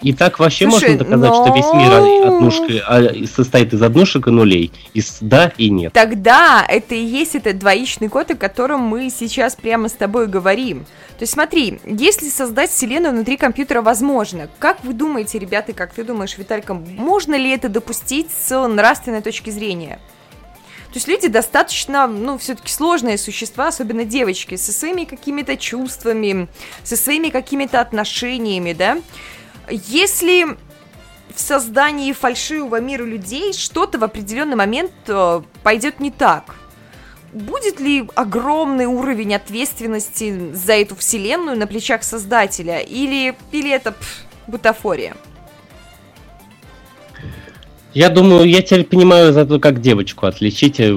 [0.03, 1.45] И так вообще Слушай, можно доказать, но...
[1.45, 5.93] что весь мир однушка, а, состоит из однушек и нулей, из да и нет.
[5.93, 10.85] Тогда это и есть этот двоичный код, о котором мы сейчас прямо с тобой говорим.
[11.19, 16.05] То есть смотри, если создать вселенную внутри компьютера возможно, как вы думаете, ребята, как ты
[16.05, 19.99] думаешь, Виталька, можно ли это допустить с нравственной точки зрения?
[20.89, 26.49] То есть люди достаточно, ну, все-таки сложные существа, особенно девочки, со своими какими-то чувствами,
[26.83, 28.99] со своими какими-то отношениями, да.
[29.71, 30.47] Если
[31.35, 36.55] в создании фальшивого мира людей что-то в определенный момент э, пойдет не так,
[37.33, 44.23] будет ли огромный уровень ответственности за эту вселенную на плечах создателя, или, или это пф,
[44.47, 45.17] бутафория?
[47.95, 50.91] Я думаю, я теперь понимаю зато, как девочку отличить э,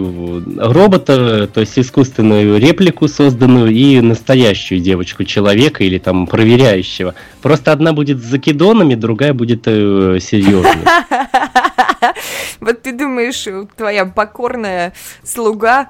[0.57, 7.15] робота, то есть искусственную реплику созданную и настоящую девочку, человека или там проверяющего.
[7.41, 10.75] Просто одна будет с закидонами, другая будет э, серьезной.
[12.59, 15.89] Вот ты думаешь, твоя покорная слуга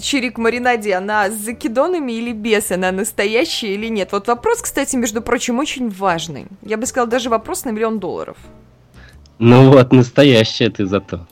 [0.00, 2.70] Чирик Маринади, она с закидонами или без?
[2.70, 4.10] Она настоящая или нет?
[4.12, 6.46] Вот вопрос, кстати, между прочим, очень важный.
[6.62, 8.36] Я бы сказала, даже вопрос на миллион долларов.
[9.44, 11.26] Ну вот, настоящая ты зато.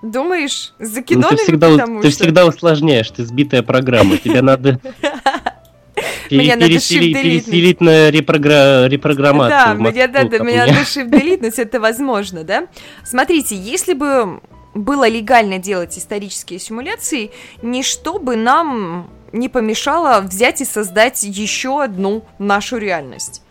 [0.00, 2.24] Думаешь, с закидонами ну, ты всегда, потому ты что...
[2.24, 4.16] всегда усложняешь, ты сбитая программа.
[4.16, 4.80] Тебе надо
[6.30, 9.50] переселить на репрограммацию.
[9.50, 12.66] Да, мне надо, delete, но это возможно, да?
[13.04, 14.40] Смотрите, если бы
[14.72, 22.24] было легально делать исторические симуляции, ничто бы нам не помешало взять и создать еще одну
[22.38, 23.42] нашу реальность.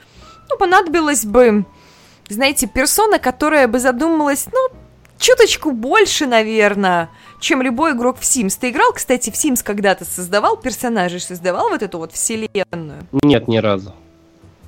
[0.50, 1.68] Ну, понадобилось бы
[2.30, 4.78] знаете, персона, которая бы задумалась, ну,
[5.18, 7.10] чуточку больше, наверное,
[7.40, 8.58] чем любой игрок в Sims.
[8.60, 13.08] Ты играл, кстати, в Sims когда-то создавал персонажей, создавал вот эту вот вселенную?
[13.24, 13.93] Нет, ни разу.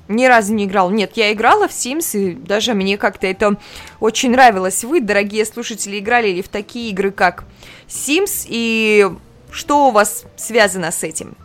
[0.08, 0.90] Ни разу не играл.
[0.90, 3.56] Нет, я играла в Sims, и даже мне как-то это
[4.00, 4.82] очень нравилось.
[4.82, 7.44] Вы, дорогие слушатели, играли ли в такие игры, как
[7.86, 9.08] Sims, и
[9.52, 11.36] что у вас связано с этим?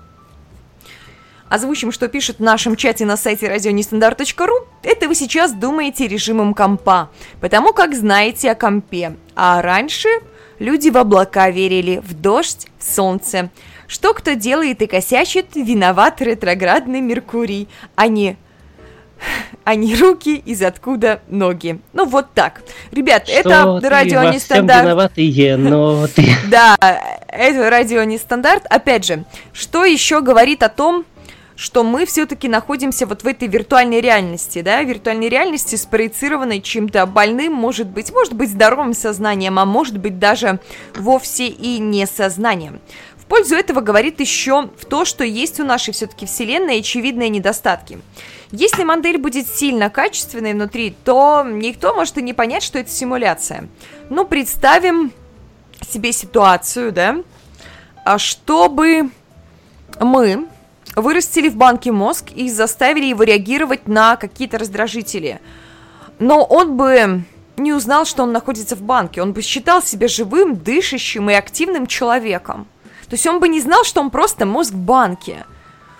[1.55, 4.67] Озвучим, что пишет в нашем чате на сайте радионестандарт.ру.
[4.83, 9.15] Это вы сейчас думаете режимом компа, потому как знаете о компе.
[9.37, 10.09] А раньше
[10.59, 13.51] люди в облака верили, в дождь, в солнце.
[13.87, 18.35] Что кто делает и косячит, виноват ретроградный Меркурий, а не
[19.63, 21.79] а не руки, из откуда ноги.
[21.93, 22.63] Ну вот так.
[22.91, 24.83] Ребят, Что это радио не стандарт.
[24.83, 26.35] виноватые ноты.
[26.49, 26.75] Да,
[27.29, 28.65] это радио не стандарт.
[28.69, 31.05] Опять же, что еще говорит о том,
[31.55, 37.53] что мы все-таки находимся вот в этой виртуальной реальности, да, виртуальной реальности, спроецированной чем-то больным,
[37.53, 40.59] может быть, может быть здоровым сознанием, а может быть даже
[40.95, 42.81] вовсе и не сознанием.
[43.17, 47.99] В пользу этого говорит еще в то, что есть у нашей все-таки вселенной очевидные недостатки.
[48.51, 53.67] Если модель будет сильно качественной внутри, то никто может и не понять, что это симуляция.
[54.09, 55.11] Ну, представим
[55.89, 57.17] себе ситуацию, да,
[58.03, 59.09] а чтобы
[59.99, 60.47] мы
[60.95, 65.39] вырастили в банке мозг и заставили его реагировать на какие-то раздражители.
[66.19, 67.23] Но он бы
[67.57, 69.21] не узнал, что он находится в банке.
[69.21, 72.67] Он бы считал себя живым, дышащим и активным человеком.
[73.07, 75.45] То есть он бы не знал, что он просто мозг в банке.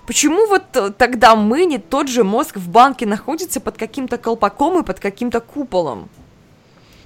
[0.08, 0.64] Почему вот
[0.98, 5.40] тогда мы, не тот же мозг в банке, находится под каким-то колпаком и под каким-то
[5.40, 6.10] куполом?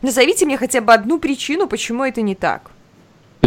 [0.02, 2.72] Назовите мне хотя бы одну причину, почему это не так.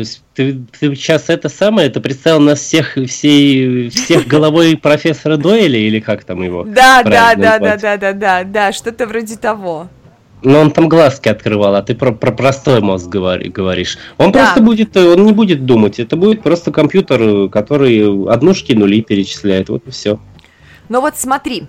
[0.00, 5.78] Есть ты, ты сейчас это самое, ты представил нас всех, всей, всех головой профессора Дойля
[5.78, 6.64] или как там его?
[6.64, 9.88] Да, да, да, да, да, да, да, да, что-то вроде того.
[10.42, 13.96] Но он там глазки открывал, а ты про, про простой мозг говори, говоришь.
[14.18, 14.40] Он да.
[14.40, 19.86] просто будет, он не будет думать, это будет просто компьютер, который однушки нули перечисляет, вот
[19.86, 20.18] и все.
[20.88, 21.68] Но вот смотри,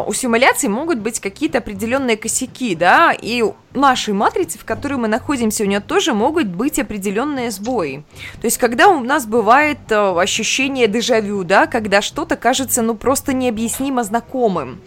[0.00, 5.64] у симуляции могут быть какие-то определенные косяки, да, и нашей матрицы, в которой мы находимся,
[5.64, 8.04] у нее тоже могут быть определенные сбои.
[8.40, 13.34] То есть, когда у нас бывает а, ощущение дежавю, да, когда что-то кажется, ну, просто
[13.34, 14.80] необъяснимо знакомым,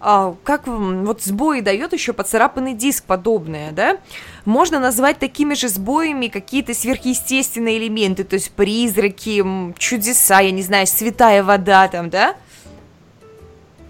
[0.00, 3.98] а, как вот сбои дает еще поцарапанный диск подобное, да,
[4.44, 9.44] можно назвать такими же сбоями какие-то сверхъестественные элементы, то есть призраки,
[9.78, 12.34] чудеса, я не знаю, святая вода там, да,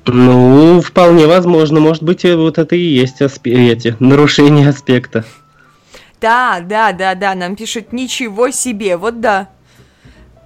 [0.07, 1.80] ну, вполне возможно.
[1.80, 5.24] Может быть, вот это и есть аспе- эти нарушения аспекта.
[6.20, 9.48] Да, да, да, да, нам пишут ничего себе, вот да.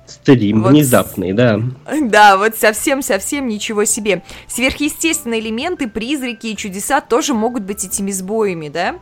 [0.06, 1.60] Стрим вот внезапный, да.
[2.00, 4.22] Да, вот совсем-совсем ничего себе.
[4.46, 8.96] Сверхъестественные элементы, призраки и чудеса тоже могут быть этими сбоями, да?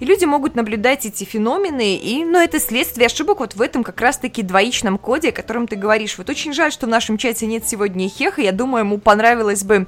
[0.00, 4.00] И люди могут наблюдать эти феномены, и, ну, это следствие ошибок вот в этом как
[4.00, 6.18] раз-таки двоичном коде, о котором ты говоришь.
[6.18, 9.86] Вот очень жаль, что в нашем чате нет сегодня Хеха, я думаю, ему понравилась бы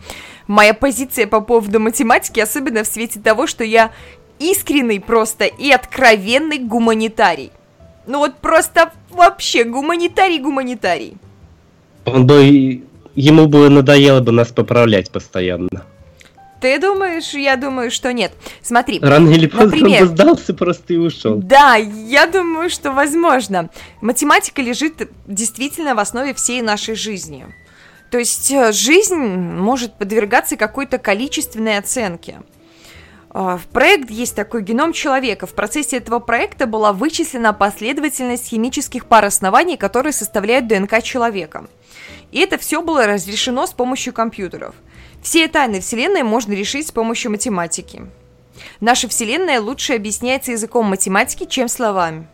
[0.49, 3.93] моя позиция по поводу математики, особенно в свете того, что я
[4.41, 7.53] искренний просто и откровенный гуманитарий.
[8.07, 11.19] Ну вот просто вообще гуманитарий-гуманитарий.
[12.05, 12.83] Он бы...
[13.15, 15.85] Ему бы надоело бы нас поправлять постоянно.
[16.61, 17.33] Ты думаешь?
[17.33, 18.33] Я думаю, что нет.
[18.63, 19.01] Смотри.
[19.01, 21.37] Рано или поздно например, он бы сдался просто и ушел.
[21.37, 23.71] Да, я думаю, что возможно.
[24.03, 27.47] Математика лежит действительно в основе всей нашей жизни.
[28.11, 32.41] То есть э, жизнь может подвергаться какой-то количественной оценке.
[33.31, 35.47] А, в проект есть такой геном человека.
[35.47, 41.67] В процессе этого проекта была вычислена последовательность химических пар оснований, которые составляют ДНК человека.
[42.33, 44.75] И это все было разрешено с помощью компьютеров–
[45.23, 48.03] все тайны Вселенной можно решить с помощью математики.
[48.81, 52.27] Наша Вселенная лучше объясняется языком математики, чем словами.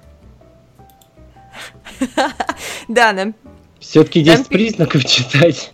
[2.89, 3.35] Да, нам...
[3.81, 5.73] Все-таки 10 признаков читать.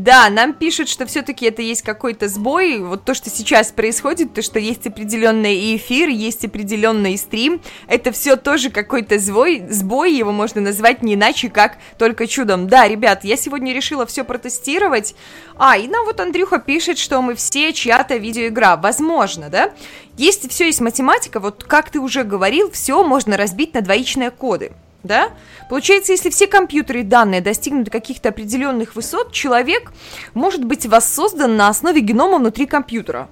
[0.00, 2.78] Да, нам пишут, что все-таки это есть какой-то сбой.
[2.78, 8.36] Вот то, что сейчас происходит, то, что есть определенный эфир, есть определенный стрим, это все
[8.36, 12.66] тоже какой-то сбой, сбой, его можно назвать не иначе, как только чудом.
[12.66, 15.14] Да, ребят, я сегодня решила все протестировать.
[15.58, 18.78] А, и нам вот Андрюха пишет, что мы все чья-то видеоигра.
[18.82, 19.70] Возможно, да?
[20.16, 24.72] Если все есть математика, вот как ты уже говорил, все можно разбить на двоичные коды
[25.02, 25.30] да?
[25.68, 29.92] Получается, если все компьютеры и данные достигнут каких-то определенных высот, человек
[30.34, 33.28] может быть воссоздан на основе генома внутри компьютера.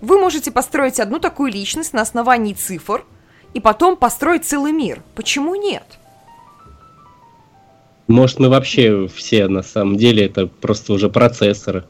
[0.00, 3.04] Вы можете построить одну такую личность на основании цифр
[3.54, 5.02] и потом построить целый мир.
[5.14, 5.84] Почему нет?
[8.06, 11.84] Может, мы вообще все на самом деле это просто уже процессоры.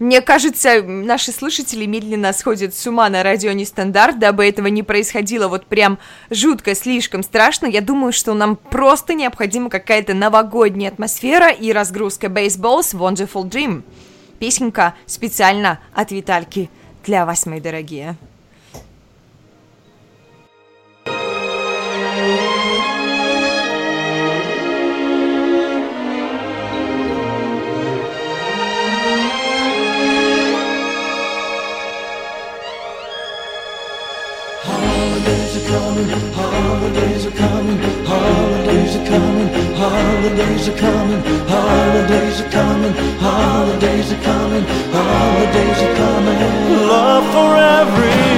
[0.00, 5.46] Мне кажется, наши слушатели медленно сходят с ума на радио Нестандарт, дабы этого не происходило
[5.46, 5.98] вот прям
[6.30, 7.66] жутко, слишком страшно.
[7.66, 13.82] Я думаю, что нам просто необходима какая-то новогодняя атмосфера и разгрузка Baseballs Wonderful Dream.
[14.38, 16.70] Песенка специально от Витальки
[17.04, 18.16] для вас, мои дорогие.
[36.00, 42.92] Coming, holidays are coming, holidays are coming, holidays are coming, holidays are coming.
[43.20, 46.38] Holidays are coming, holidays are coming.
[46.88, 48.30] Love for everyone.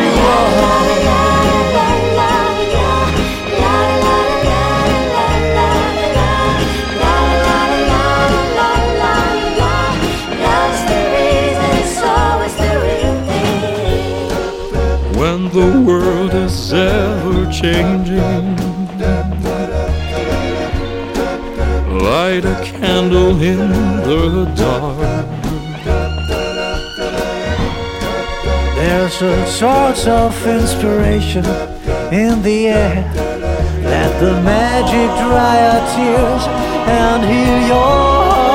[15.15, 15.92] When the world
[16.53, 18.57] is ever changing
[22.07, 23.59] light a candle in
[24.09, 25.27] the dark.
[28.77, 31.45] There's a source of inspiration
[32.23, 32.97] in the air.
[33.93, 36.45] Let the magic dry our tears
[37.01, 38.53] and heal your heart.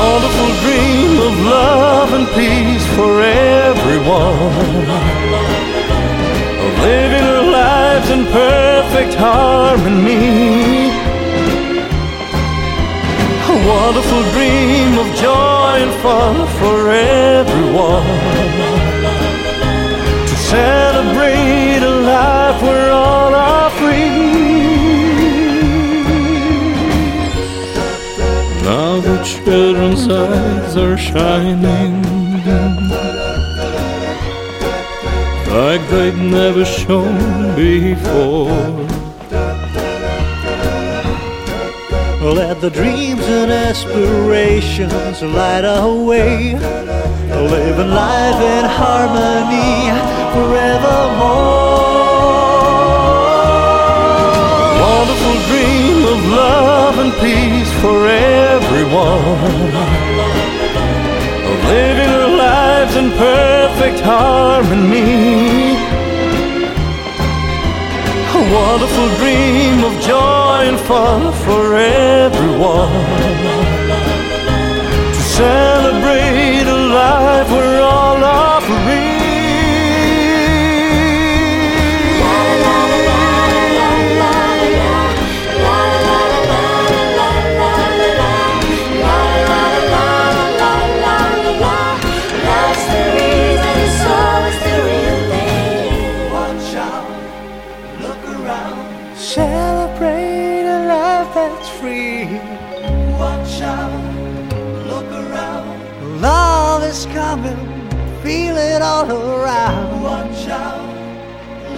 [0.00, 2.71] Wonderful dream of love and peace
[9.24, 10.90] Harmony.
[13.52, 18.18] A wonderful dream of joy and fun for everyone.
[20.26, 24.32] To celebrate a life where all are free.
[28.64, 32.02] Now the children's eyes are shining.
[35.46, 38.91] Like they've never shown before.
[42.22, 49.90] Let the dreams and aspirations light our way, living life in harmony
[50.32, 51.82] forevermore.
[54.86, 59.72] Wonderful dream of love and peace for everyone,
[61.66, 65.81] living our lives in perfect harmony
[68.52, 73.41] wonderful dream of joy and fun for everyone.
[108.32, 110.02] Feel it all around.
[110.02, 110.84] Watch out,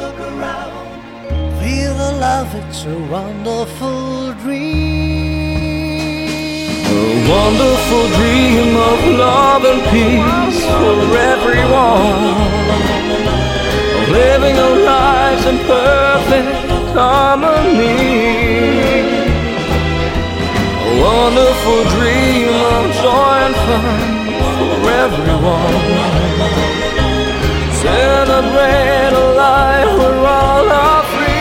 [0.00, 0.72] look around.
[1.60, 5.64] Feel the love, it's a wonderful dream.
[7.00, 10.98] A wonderful dream of love and peace for
[11.34, 12.36] everyone.
[14.20, 16.50] Living our lives in perfect
[16.98, 17.98] harmony.
[20.88, 24.13] A wonderful dream of joy and fun
[24.88, 25.74] everyone.
[27.84, 31.32] Celebrate a life where all are free.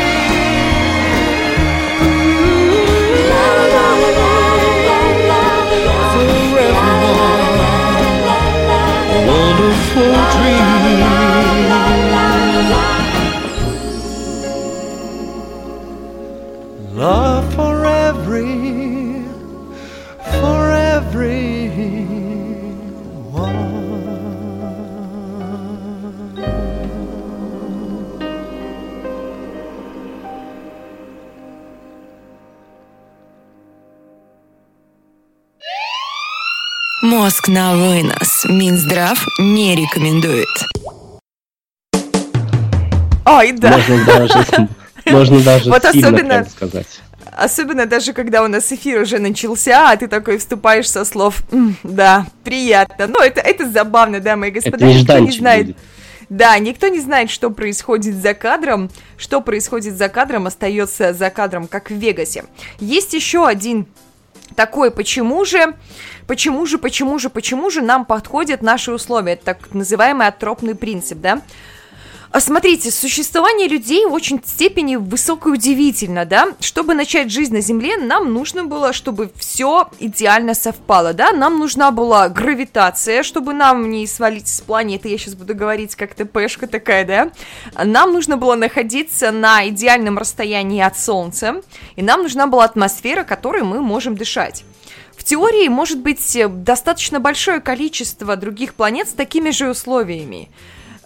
[6.13, 7.37] For everyone,
[9.09, 10.73] a wonderful dream.
[16.95, 17.32] Love
[37.43, 38.45] Мозг на вынос.
[38.45, 40.47] Минздрав не рекомендует.
[43.25, 43.77] Ой, да.
[43.77, 44.45] Можно даже,
[45.07, 47.01] можно даже Вот сильно особенно- сказать.
[47.35, 51.75] Особенно даже когда у нас эфир уже начался, а ты такой вступаешь со слов «М,
[51.83, 53.07] «да, приятно».
[53.07, 54.77] Ну, это, это забавно, да, мои господа.
[54.77, 55.77] Это Никто не знает, будет.
[56.29, 58.89] Да, никто не знает, что происходит за кадром.
[59.17, 62.45] Что происходит за кадром, остается за кадром, как в Вегасе.
[62.79, 63.87] Есть еще один
[64.53, 65.75] такой, почему же,
[66.27, 71.19] почему же, почему же, почему же нам подходят наши условия, это так называемый атропный принцип,
[71.19, 71.41] да?
[72.33, 76.47] А Смотрите, существование людей в очень степени высоко удивительно, да?
[76.59, 81.31] Чтобы начать жизнь на Земле, нам нужно было, чтобы все идеально совпало, да?
[81.31, 86.15] Нам нужна была гравитация, чтобы нам не свалить с планеты, я сейчас буду говорить как
[86.15, 87.31] ТПшка такая, да?
[87.83, 91.61] Нам нужно было находиться на идеальном расстоянии от Солнца,
[91.95, 94.63] и нам нужна была атмосфера, которой мы можем дышать.
[95.15, 100.49] В теории может быть э, достаточно большое количество других планет с такими же условиями.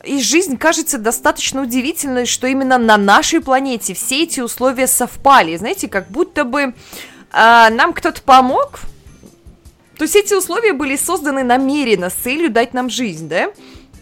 [0.07, 5.57] И жизнь кажется достаточно удивительной, что именно на нашей планете все эти условия совпали.
[5.57, 6.73] Знаете, как будто бы
[7.31, 8.79] а, нам кто-то помог.
[9.97, 13.51] То есть эти условия были созданы намеренно, с целью дать нам жизнь, да?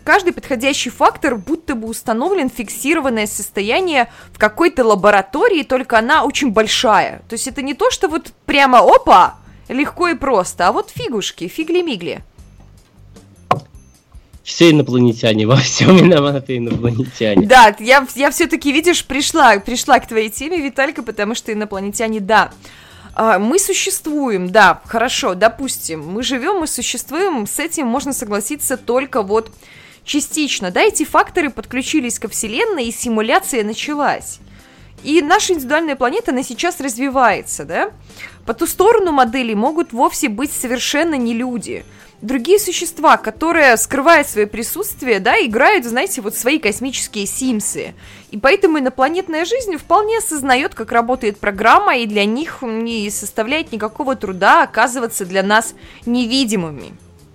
[0.04, 7.24] Каждый подходящий фактор будто бы установлен фиксированное состояние в какой-то лаборатории, только она очень большая.
[7.28, 9.38] То есть это не то, что вот прямо опа,
[9.68, 12.22] легко и просто, а вот фигушки, фигли-мигли.
[14.46, 17.48] Все инопланетяне, во всем виноваты инопланетяне.
[17.48, 22.52] Да, я, я все-таки, видишь, пришла, пришла к твоей теме, Виталька, потому что инопланетяне, да.
[23.16, 29.24] А, Мы существуем, да, хорошо, допустим, мы живем, мы существуем, с этим можно согласиться только
[29.24, 29.52] вот
[30.04, 34.40] частично, да, эти факторы подключились ко Вселенной, и симуляция началась.
[35.04, 37.92] И наша индивидуальная планета, она сейчас развивается, да?
[38.46, 41.84] По ту сторону модели могут вовсе быть совершенно не люди.
[42.22, 47.94] Другие существа, которые скрывают свое присутствие, да, играют, знаете, вот свои космические симсы.
[48.32, 54.16] И поэтому инопланетная жизнь вполне осознает, как работает программа, и для них не составляет никакого
[54.16, 56.94] труда оказываться для нас невидимыми.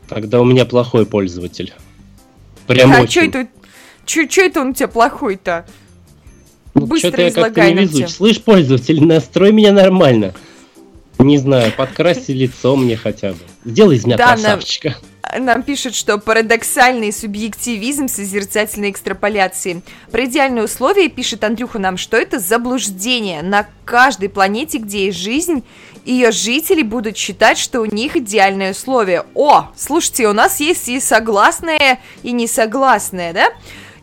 [0.08, 1.72] Тогда у меня плохой пользователь.
[2.66, 3.30] Прям а очень.
[3.30, 3.50] что это,
[4.06, 5.66] чё, чё это он у тебя плохой-то?
[6.74, 7.96] Ну, Быстро я излагай везуч.
[7.96, 8.08] тему.
[8.08, 10.34] Слышь, пользователь, настрой меня нормально.
[11.18, 13.38] Не знаю, подкраси лицо мне хотя бы.
[13.64, 14.96] Сделай из меня Да, нам- красавчика.
[15.38, 19.82] Нам пишут, что парадоксальный субъективизм созерцательной экстраполяции.
[20.10, 23.42] Про идеальные условия пишет Андрюха нам, что это заблуждение.
[23.42, 25.62] На каждой планете, где есть жизнь,
[26.04, 29.24] ее жители будут считать, что у них идеальные условия.
[29.34, 33.50] О, слушайте, у нас есть и согласные, и несогласные, да?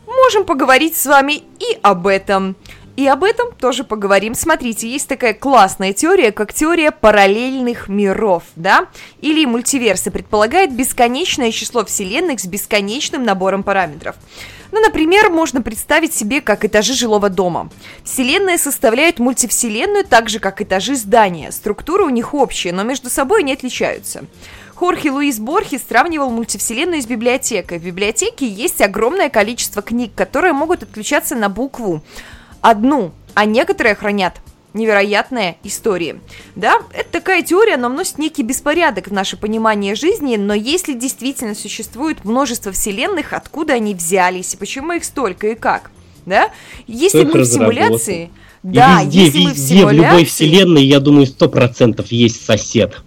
[0.06, 2.56] Можем поговорить с вами и об этом.
[2.98, 4.34] И об этом тоже поговорим.
[4.34, 8.88] Смотрите, есть такая классная теория, как теория параллельных миров, да?
[9.20, 14.16] Или мультиверсы предполагает бесконечное число вселенных с бесконечным набором параметров.
[14.72, 17.70] Ну, например, можно представить себе как этажи жилого дома.
[18.02, 21.52] Вселенная составляет мультивселенную так же, как этажи здания.
[21.52, 24.24] Структура у них общая, но между собой не отличаются.
[24.74, 27.78] Хорхе Луис Борхес сравнивал мультивселенную с библиотекой.
[27.78, 32.02] В библиотеке есть огромное количество книг, которые могут отключаться на букву
[32.60, 34.34] одну, а некоторые хранят
[34.74, 36.20] невероятные истории.
[36.54, 41.54] Да, это такая теория, она вносит некий беспорядок в наше понимание жизни, но если действительно
[41.54, 45.90] существует множество вселенных, откуда они взялись, и почему их столько и как?
[46.26, 46.50] Да?
[46.86, 48.30] Если их мы в симуляции...
[48.62, 50.24] И Да, везде, если мы в везде, в любой симуляции...
[50.24, 53.02] вселенной, я думаю, сто процентов есть сосед.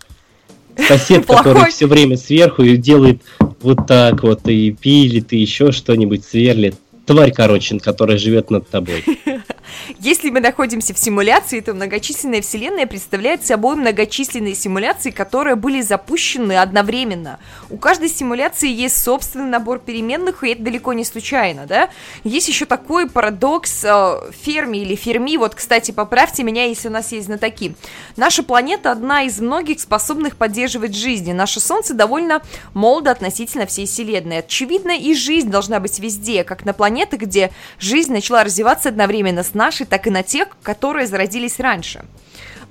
[0.88, 3.22] Сосед, который все время сверху и делает
[3.62, 6.76] вот так вот, и пилит, и еще что-нибудь сверлит.
[7.06, 9.04] Тварь, короче, которая живет над тобой.
[9.99, 16.57] Если мы находимся в симуляции, то многочисленная вселенная представляет собой многочисленные симуляции, которые были запущены
[16.57, 17.39] одновременно.
[17.69, 21.89] У каждой симуляции есть собственный набор переменных, и это далеко не случайно, да?
[22.24, 27.11] Есть еще такой парадокс э, Ферми или Ферми, вот, кстати, поправьте меня, если у нас
[27.11, 27.76] есть знатоки.
[28.17, 32.41] Наша планета одна из многих способных поддерживать жизнь, и наше Солнце довольно
[32.74, 34.39] молодо относительно всей Вселенной.
[34.39, 39.53] Очевидно, и жизнь должна быть везде, как на планетах, где жизнь начала развиваться одновременно с
[39.66, 42.03] нашей, так и на тех, которые зародились раньше.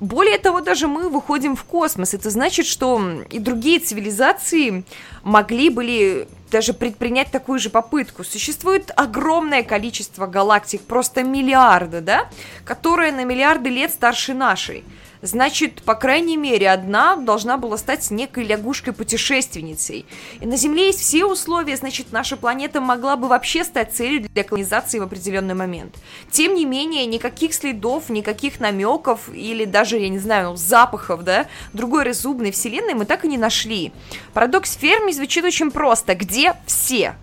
[0.00, 2.14] Более того, даже мы выходим в космос.
[2.14, 4.82] Это значит, что и другие цивилизации
[5.22, 8.24] могли были даже предпринять такую же попытку.
[8.24, 12.28] Существует огромное количество галактик, просто миллиарды, да,
[12.64, 14.84] которые на миллиарды лет старше нашей.
[15.22, 20.06] Значит, по крайней мере, одна должна была стать некой лягушкой-путешественницей.
[20.40, 24.44] И на Земле есть все условия, значит, наша планета могла бы вообще стать целью для
[24.44, 25.96] колонизации в определенный момент.
[26.30, 32.04] Тем не менее, никаких следов, никаких намеков или даже, я не знаю, запахов, да, другой
[32.04, 33.92] разумной вселенной мы так и не нашли.
[34.32, 36.14] Парадокс Ферми звучит очень просто.
[36.14, 37.14] Где все?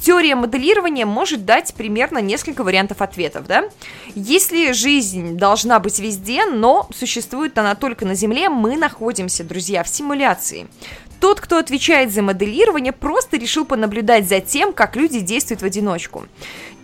[0.00, 3.68] Теория моделирования может дать примерно несколько вариантов ответов, да?
[4.14, 9.88] Если жизнь должна быть везде, но существует она только на Земле, мы находимся, друзья, в
[9.88, 10.66] симуляции.
[11.20, 16.26] Тот, кто отвечает за моделирование, просто решил понаблюдать за тем, как люди действуют в одиночку.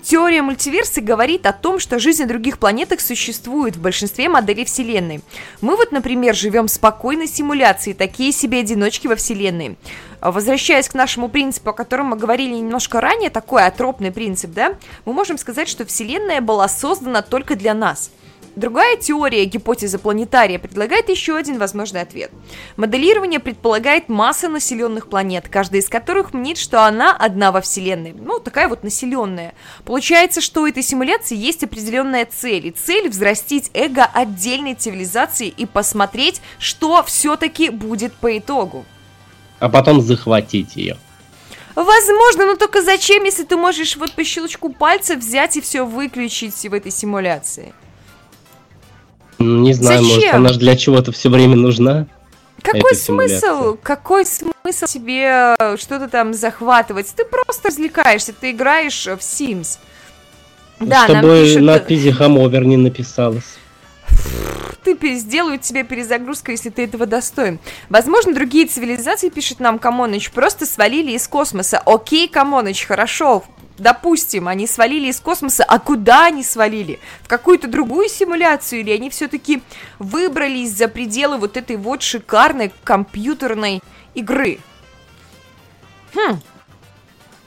[0.02, 5.20] Теория мультиверса говорит о том, что жизнь на других планетах существует в большинстве моделей Вселенной.
[5.60, 9.76] Мы вот, например, живем в спокойной симуляции, такие себе одиночки во Вселенной.
[10.20, 14.74] А Возвращаясь к нашему принципу, о котором мы говорили немножко ранее, такой атропный принцип, да,
[15.04, 18.10] мы можем сказать, что Вселенная была создана только для нас–
[18.54, 22.30] Другая теория, гипотеза планетария, предлагает еще один возможный ответ.
[22.76, 28.12] Моделирование предполагает масса населенных планет, каждая из которых мнит, что она одна во Вселенной.
[28.12, 29.54] Ну, такая вот населенная.
[29.86, 32.66] Получается, что у этой симуляции есть определенная цель.
[32.66, 38.84] И цель взрастить эго отдельной цивилизации и посмотреть, что все-таки будет по итогу.
[39.60, 40.98] А потом захватить ее.
[41.74, 46.54] Возможно, но только зачем, если ты можешь вот по щелчку пальца взять и все выключить
[46.54, 47.72] в этой симуляции?
[49.42, 50.36] Не знаю, может, Зачем?
[50.36, 52.06] она же для чего-то все время нужна.
[52.62, 53.76] Какой смысл?
[53.82, 57.12] Какой смысл тебе э, что-то там захватывать?
[57.14, 59.78] Ты просто развлекаешься, ты играешь в Sims.
[60.78, 63.56] Да, нам Чтобы пишут, надпись «Хамовер» не написалась.
[64.84, 67.58] ты сделают тебе перезагрузку, если ты этого достоин.
[67.88, 71.78] Возможно, другие цивилизации, пишет нам Камоныч, просто свалили из космоса.
[71.84, 73.44] Окей, Камоныч, хорошо,
[73.78, 76.98] допустим, они свалили из космоса, а куда они свалили?
[77.22, 78.80] В какую-то другую симуляцию?
[78.80, 79.62] Или они все-таки
[79.98, 83.80] выбрались за пределы вот этой вот шикарной компьютерной
[84.14, 84.58] игры?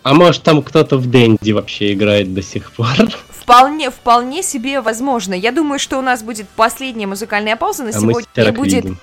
[0.04, 2.90] А может, там кто-то в Дэнди вообще играет до сих пор?
[3.30, 5.34] Вполне, вполне себе возможно.
[5.36, 8.28] Я думаю, что у нас будет последняя музыкальная пауза на А сегодня.
[8.36, 8.98] серок будет видим.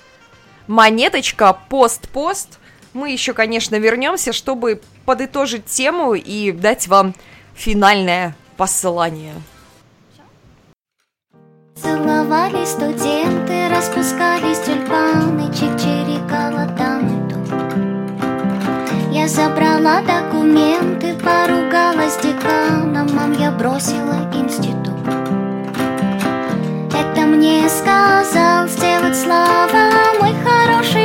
[0.66, 2.58] монеточка, пост-пост.
[2.94, 7.14] Мы еще, конечно, вернемся, чтобы подытожить тему и дать вам
[7.54, 9.34] финальное послание.
[11.74, 17.22] Целовались студенты, распускались тюльпаны, чик-чирикала там.
[19.10, 24.96] Я забрала документы, поругалась с деканом, мам, я бросила институт.
[26.92, 31.01] Это мне сказал сделать слава, мой хороший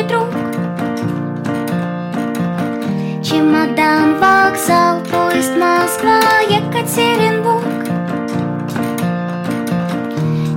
[3.38, 6.20] Чемодан, вокзал, поезд Москва,
[6.50, 7.86] Екатеринбург.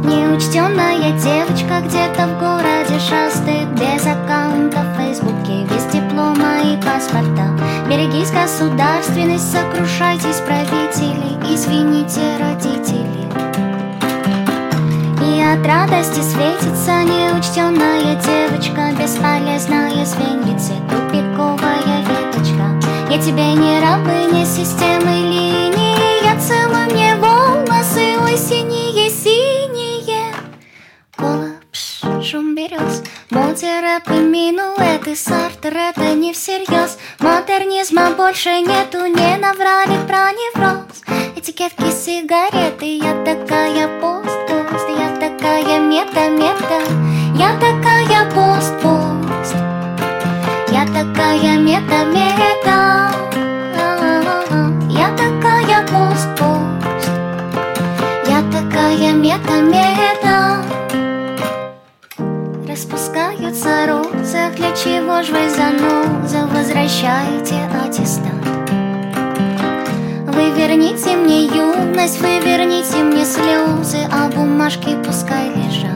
[0.02, 7.50] Неучтенная девочка где-то в городе шастает Без аккаунта в Фейсбуке, без диплома и паспорта.
[7.86, 13.28] Берегись государственность, сокрушайтесь правители Извините, родители.
[15.22, 21.79] И от радости светится неучтенная девочка Бесполезная звеньице, тупиковая
[23.10, 30.32] Я тебе не рабыня системы линий Я целую мне волосы, ой, синие, синие.
[31.16, 39.04] Кола, пш, шум берез Моди, рэп и минуэты Сартер, это не всерьез Модернизма больше нету
[39.06, 41.02] Не наврали про невроз.
[41.34, 46.80] Этикетки, сигареты Я такая пост-пост Я такая мета-мета.
[47.34, 49.56] Я такая пост-пост
[50.70, 52.99] Я такая мета-мета
[59.40, 60.62] мета-мета
[62.68, 68.32] Распускаются розы, для чего ж вы заноза Возвращайте аттестат?
[70.26, 75.90] Вы верните мне юность, вы верните мне слезы А бумажки пускай лежат.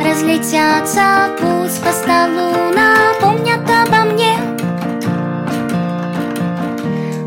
[0.00, 4.36] Разлетятся путь по столу, напомнят обо мне.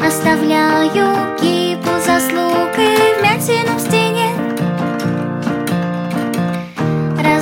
[0.05, 3.79] Оставляю кипу заслуг и вмятину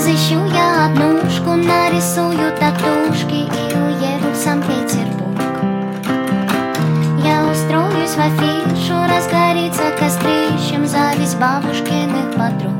[0.10, 5.40] Разыщу я однушку, нарисую татушки И уеду в Санкт-Петербург.
[7.24, 12.74] Я устроюсь в афишу, разгорится кострищем Зависть бабушкиных подруг.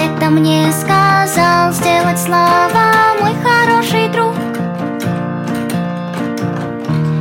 [0.00, 4.34] Это мне сказал сделать слава мой хороший друг.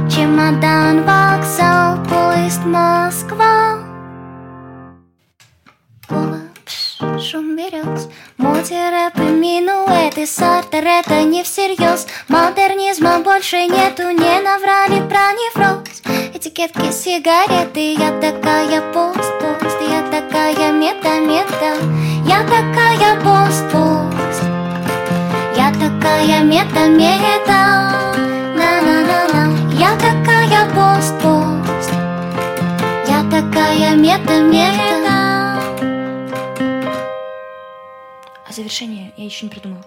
[0.09, 3.26] Чемодан, вокзал, поезд Москва
[7.38, 8.07] шум берез
[8.38, 12.07] Моди, рэп и минуэты Сартер, это не всерьез.
[12.27, 16.01] Модернизма больше нету Не наврали про невроз.
[16.33, 21.71] Этикетки, сигареты Я такая пост-пост Я такая мета-мета.
[22.25, 24.43] Я такая пост-пост
[25.55, 27.61] Я такая мета-мета.
[28.59, 29.43] На-на-на-на
[29.85, 31.91] Я такая пост-пост
[33.07, 35.26] Я такая мета-мета
[38.58, 39.86] завершение я еще не придумала.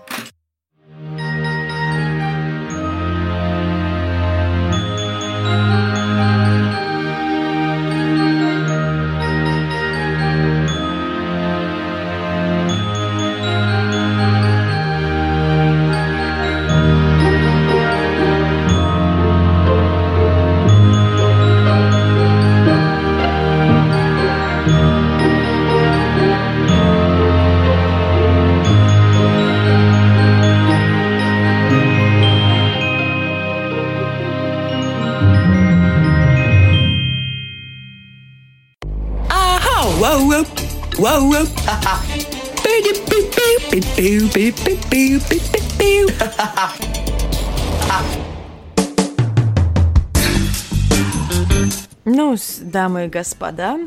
[52.04, 53.80] Ну, дамы и господа,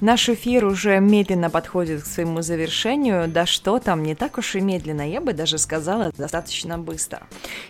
[0.00, 3.28] наш эфир уже медленно подходит к своему завершению.
[3.28, 7.22] Да что там, не так уж и медленно, я бы даже сказала, достаточно быстро.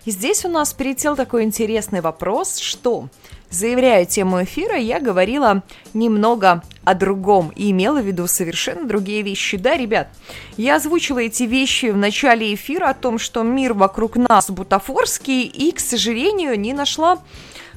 [0.06, 3.10] И здесь у нас перетел такой интересный вопрос, что,
[3.50, 5.62] заявляя тему эфира, я говорила
[5.94, 9.56] немного о другом и имела в виду совершенно другие вещи.
[9.56, 10.08] Да, ребят,
[10.56, 15.72] я озвучила эти вещи в начале эфира о том, что мир вокруг нас бутафорский, и,
[15.72, 17.18] к сожалению, не нашла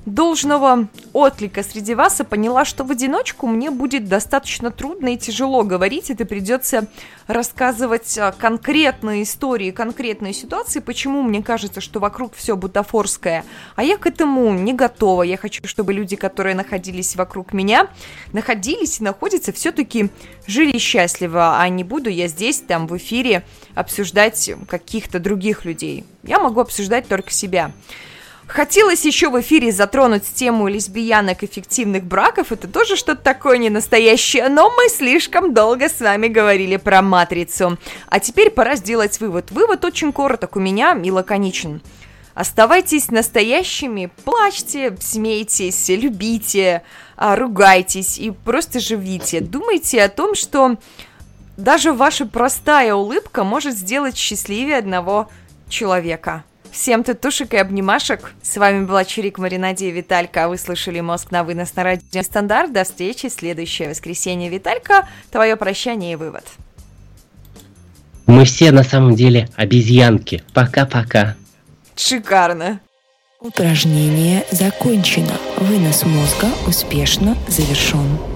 [0.05, 5.63] должного отклика среди вас и поняла, что в одиночку мне будет достаточно трудно и тяжело
[5.63, 6.87] говорить, это придется
[7.27, 13.45] рассказывать а, конкретные истории, конкретные ситуации, почему мне кажется, что вокруг все бутафорское,
[13.75, 15.23] а я к этому не готова.
[15.23, 17.87] Я хочу, чтобы люди, которые находились вокруг меня,
[18.33, 20.09] находились и находятся все-таки
[20.47, 23.43] жили счастливо, а не буду я здесь, там, в эфире
[23.75, 26.05] обсуждать каких-то других людей.
[26.23, 27.71] Я могу обсуждать только себя.
[28.53, 33.69] Хотелось еще в эфире затронуть тему лесбиянок и фиктивных браков, это тоже что-то такое не
[33.69, 37.77] настоящее, но мы слишком долго с вами говорили про матрицу.
[38.09, 39.51] А теперь пора сделать вывод.
[39.51, 41.81] Вывод очень короток у меня и лаконичен.
[42.33, 46.83] Оставайтесь настоящими, плачьте, смейтесь, любите,
[47.15, 49.39] а, ругайтесь и просто живите.
[49.39, 50.75] Думайте о том, что
[51.55, 55.29] даже ваша простая улыбка может сделать счастливее одного
[55.69, 56.43] человека.
[56.71, 58.31] Всем тетушек и обнимашек.
[58.41, 60.45] С вами была Чирик Маринаде и Виталька.
[60.45, 62.71] А вы слышали «Мозг на вынос» на радио Стандарт.
[62.71, 64.49] До встречи в следующее воскресенье.
[64.49, 66.45] Виталька, твое прощание и вывод.
[68.25, 70.43] Мы все на самом деле обезьянки.
[70.53, 71.35] Пока-пока.
[71.97, 72.79] Шикарно.
[73.41, 75.33] Упражнение закончено.
[75.57, 78.30] Вынос мозга успешно завершен.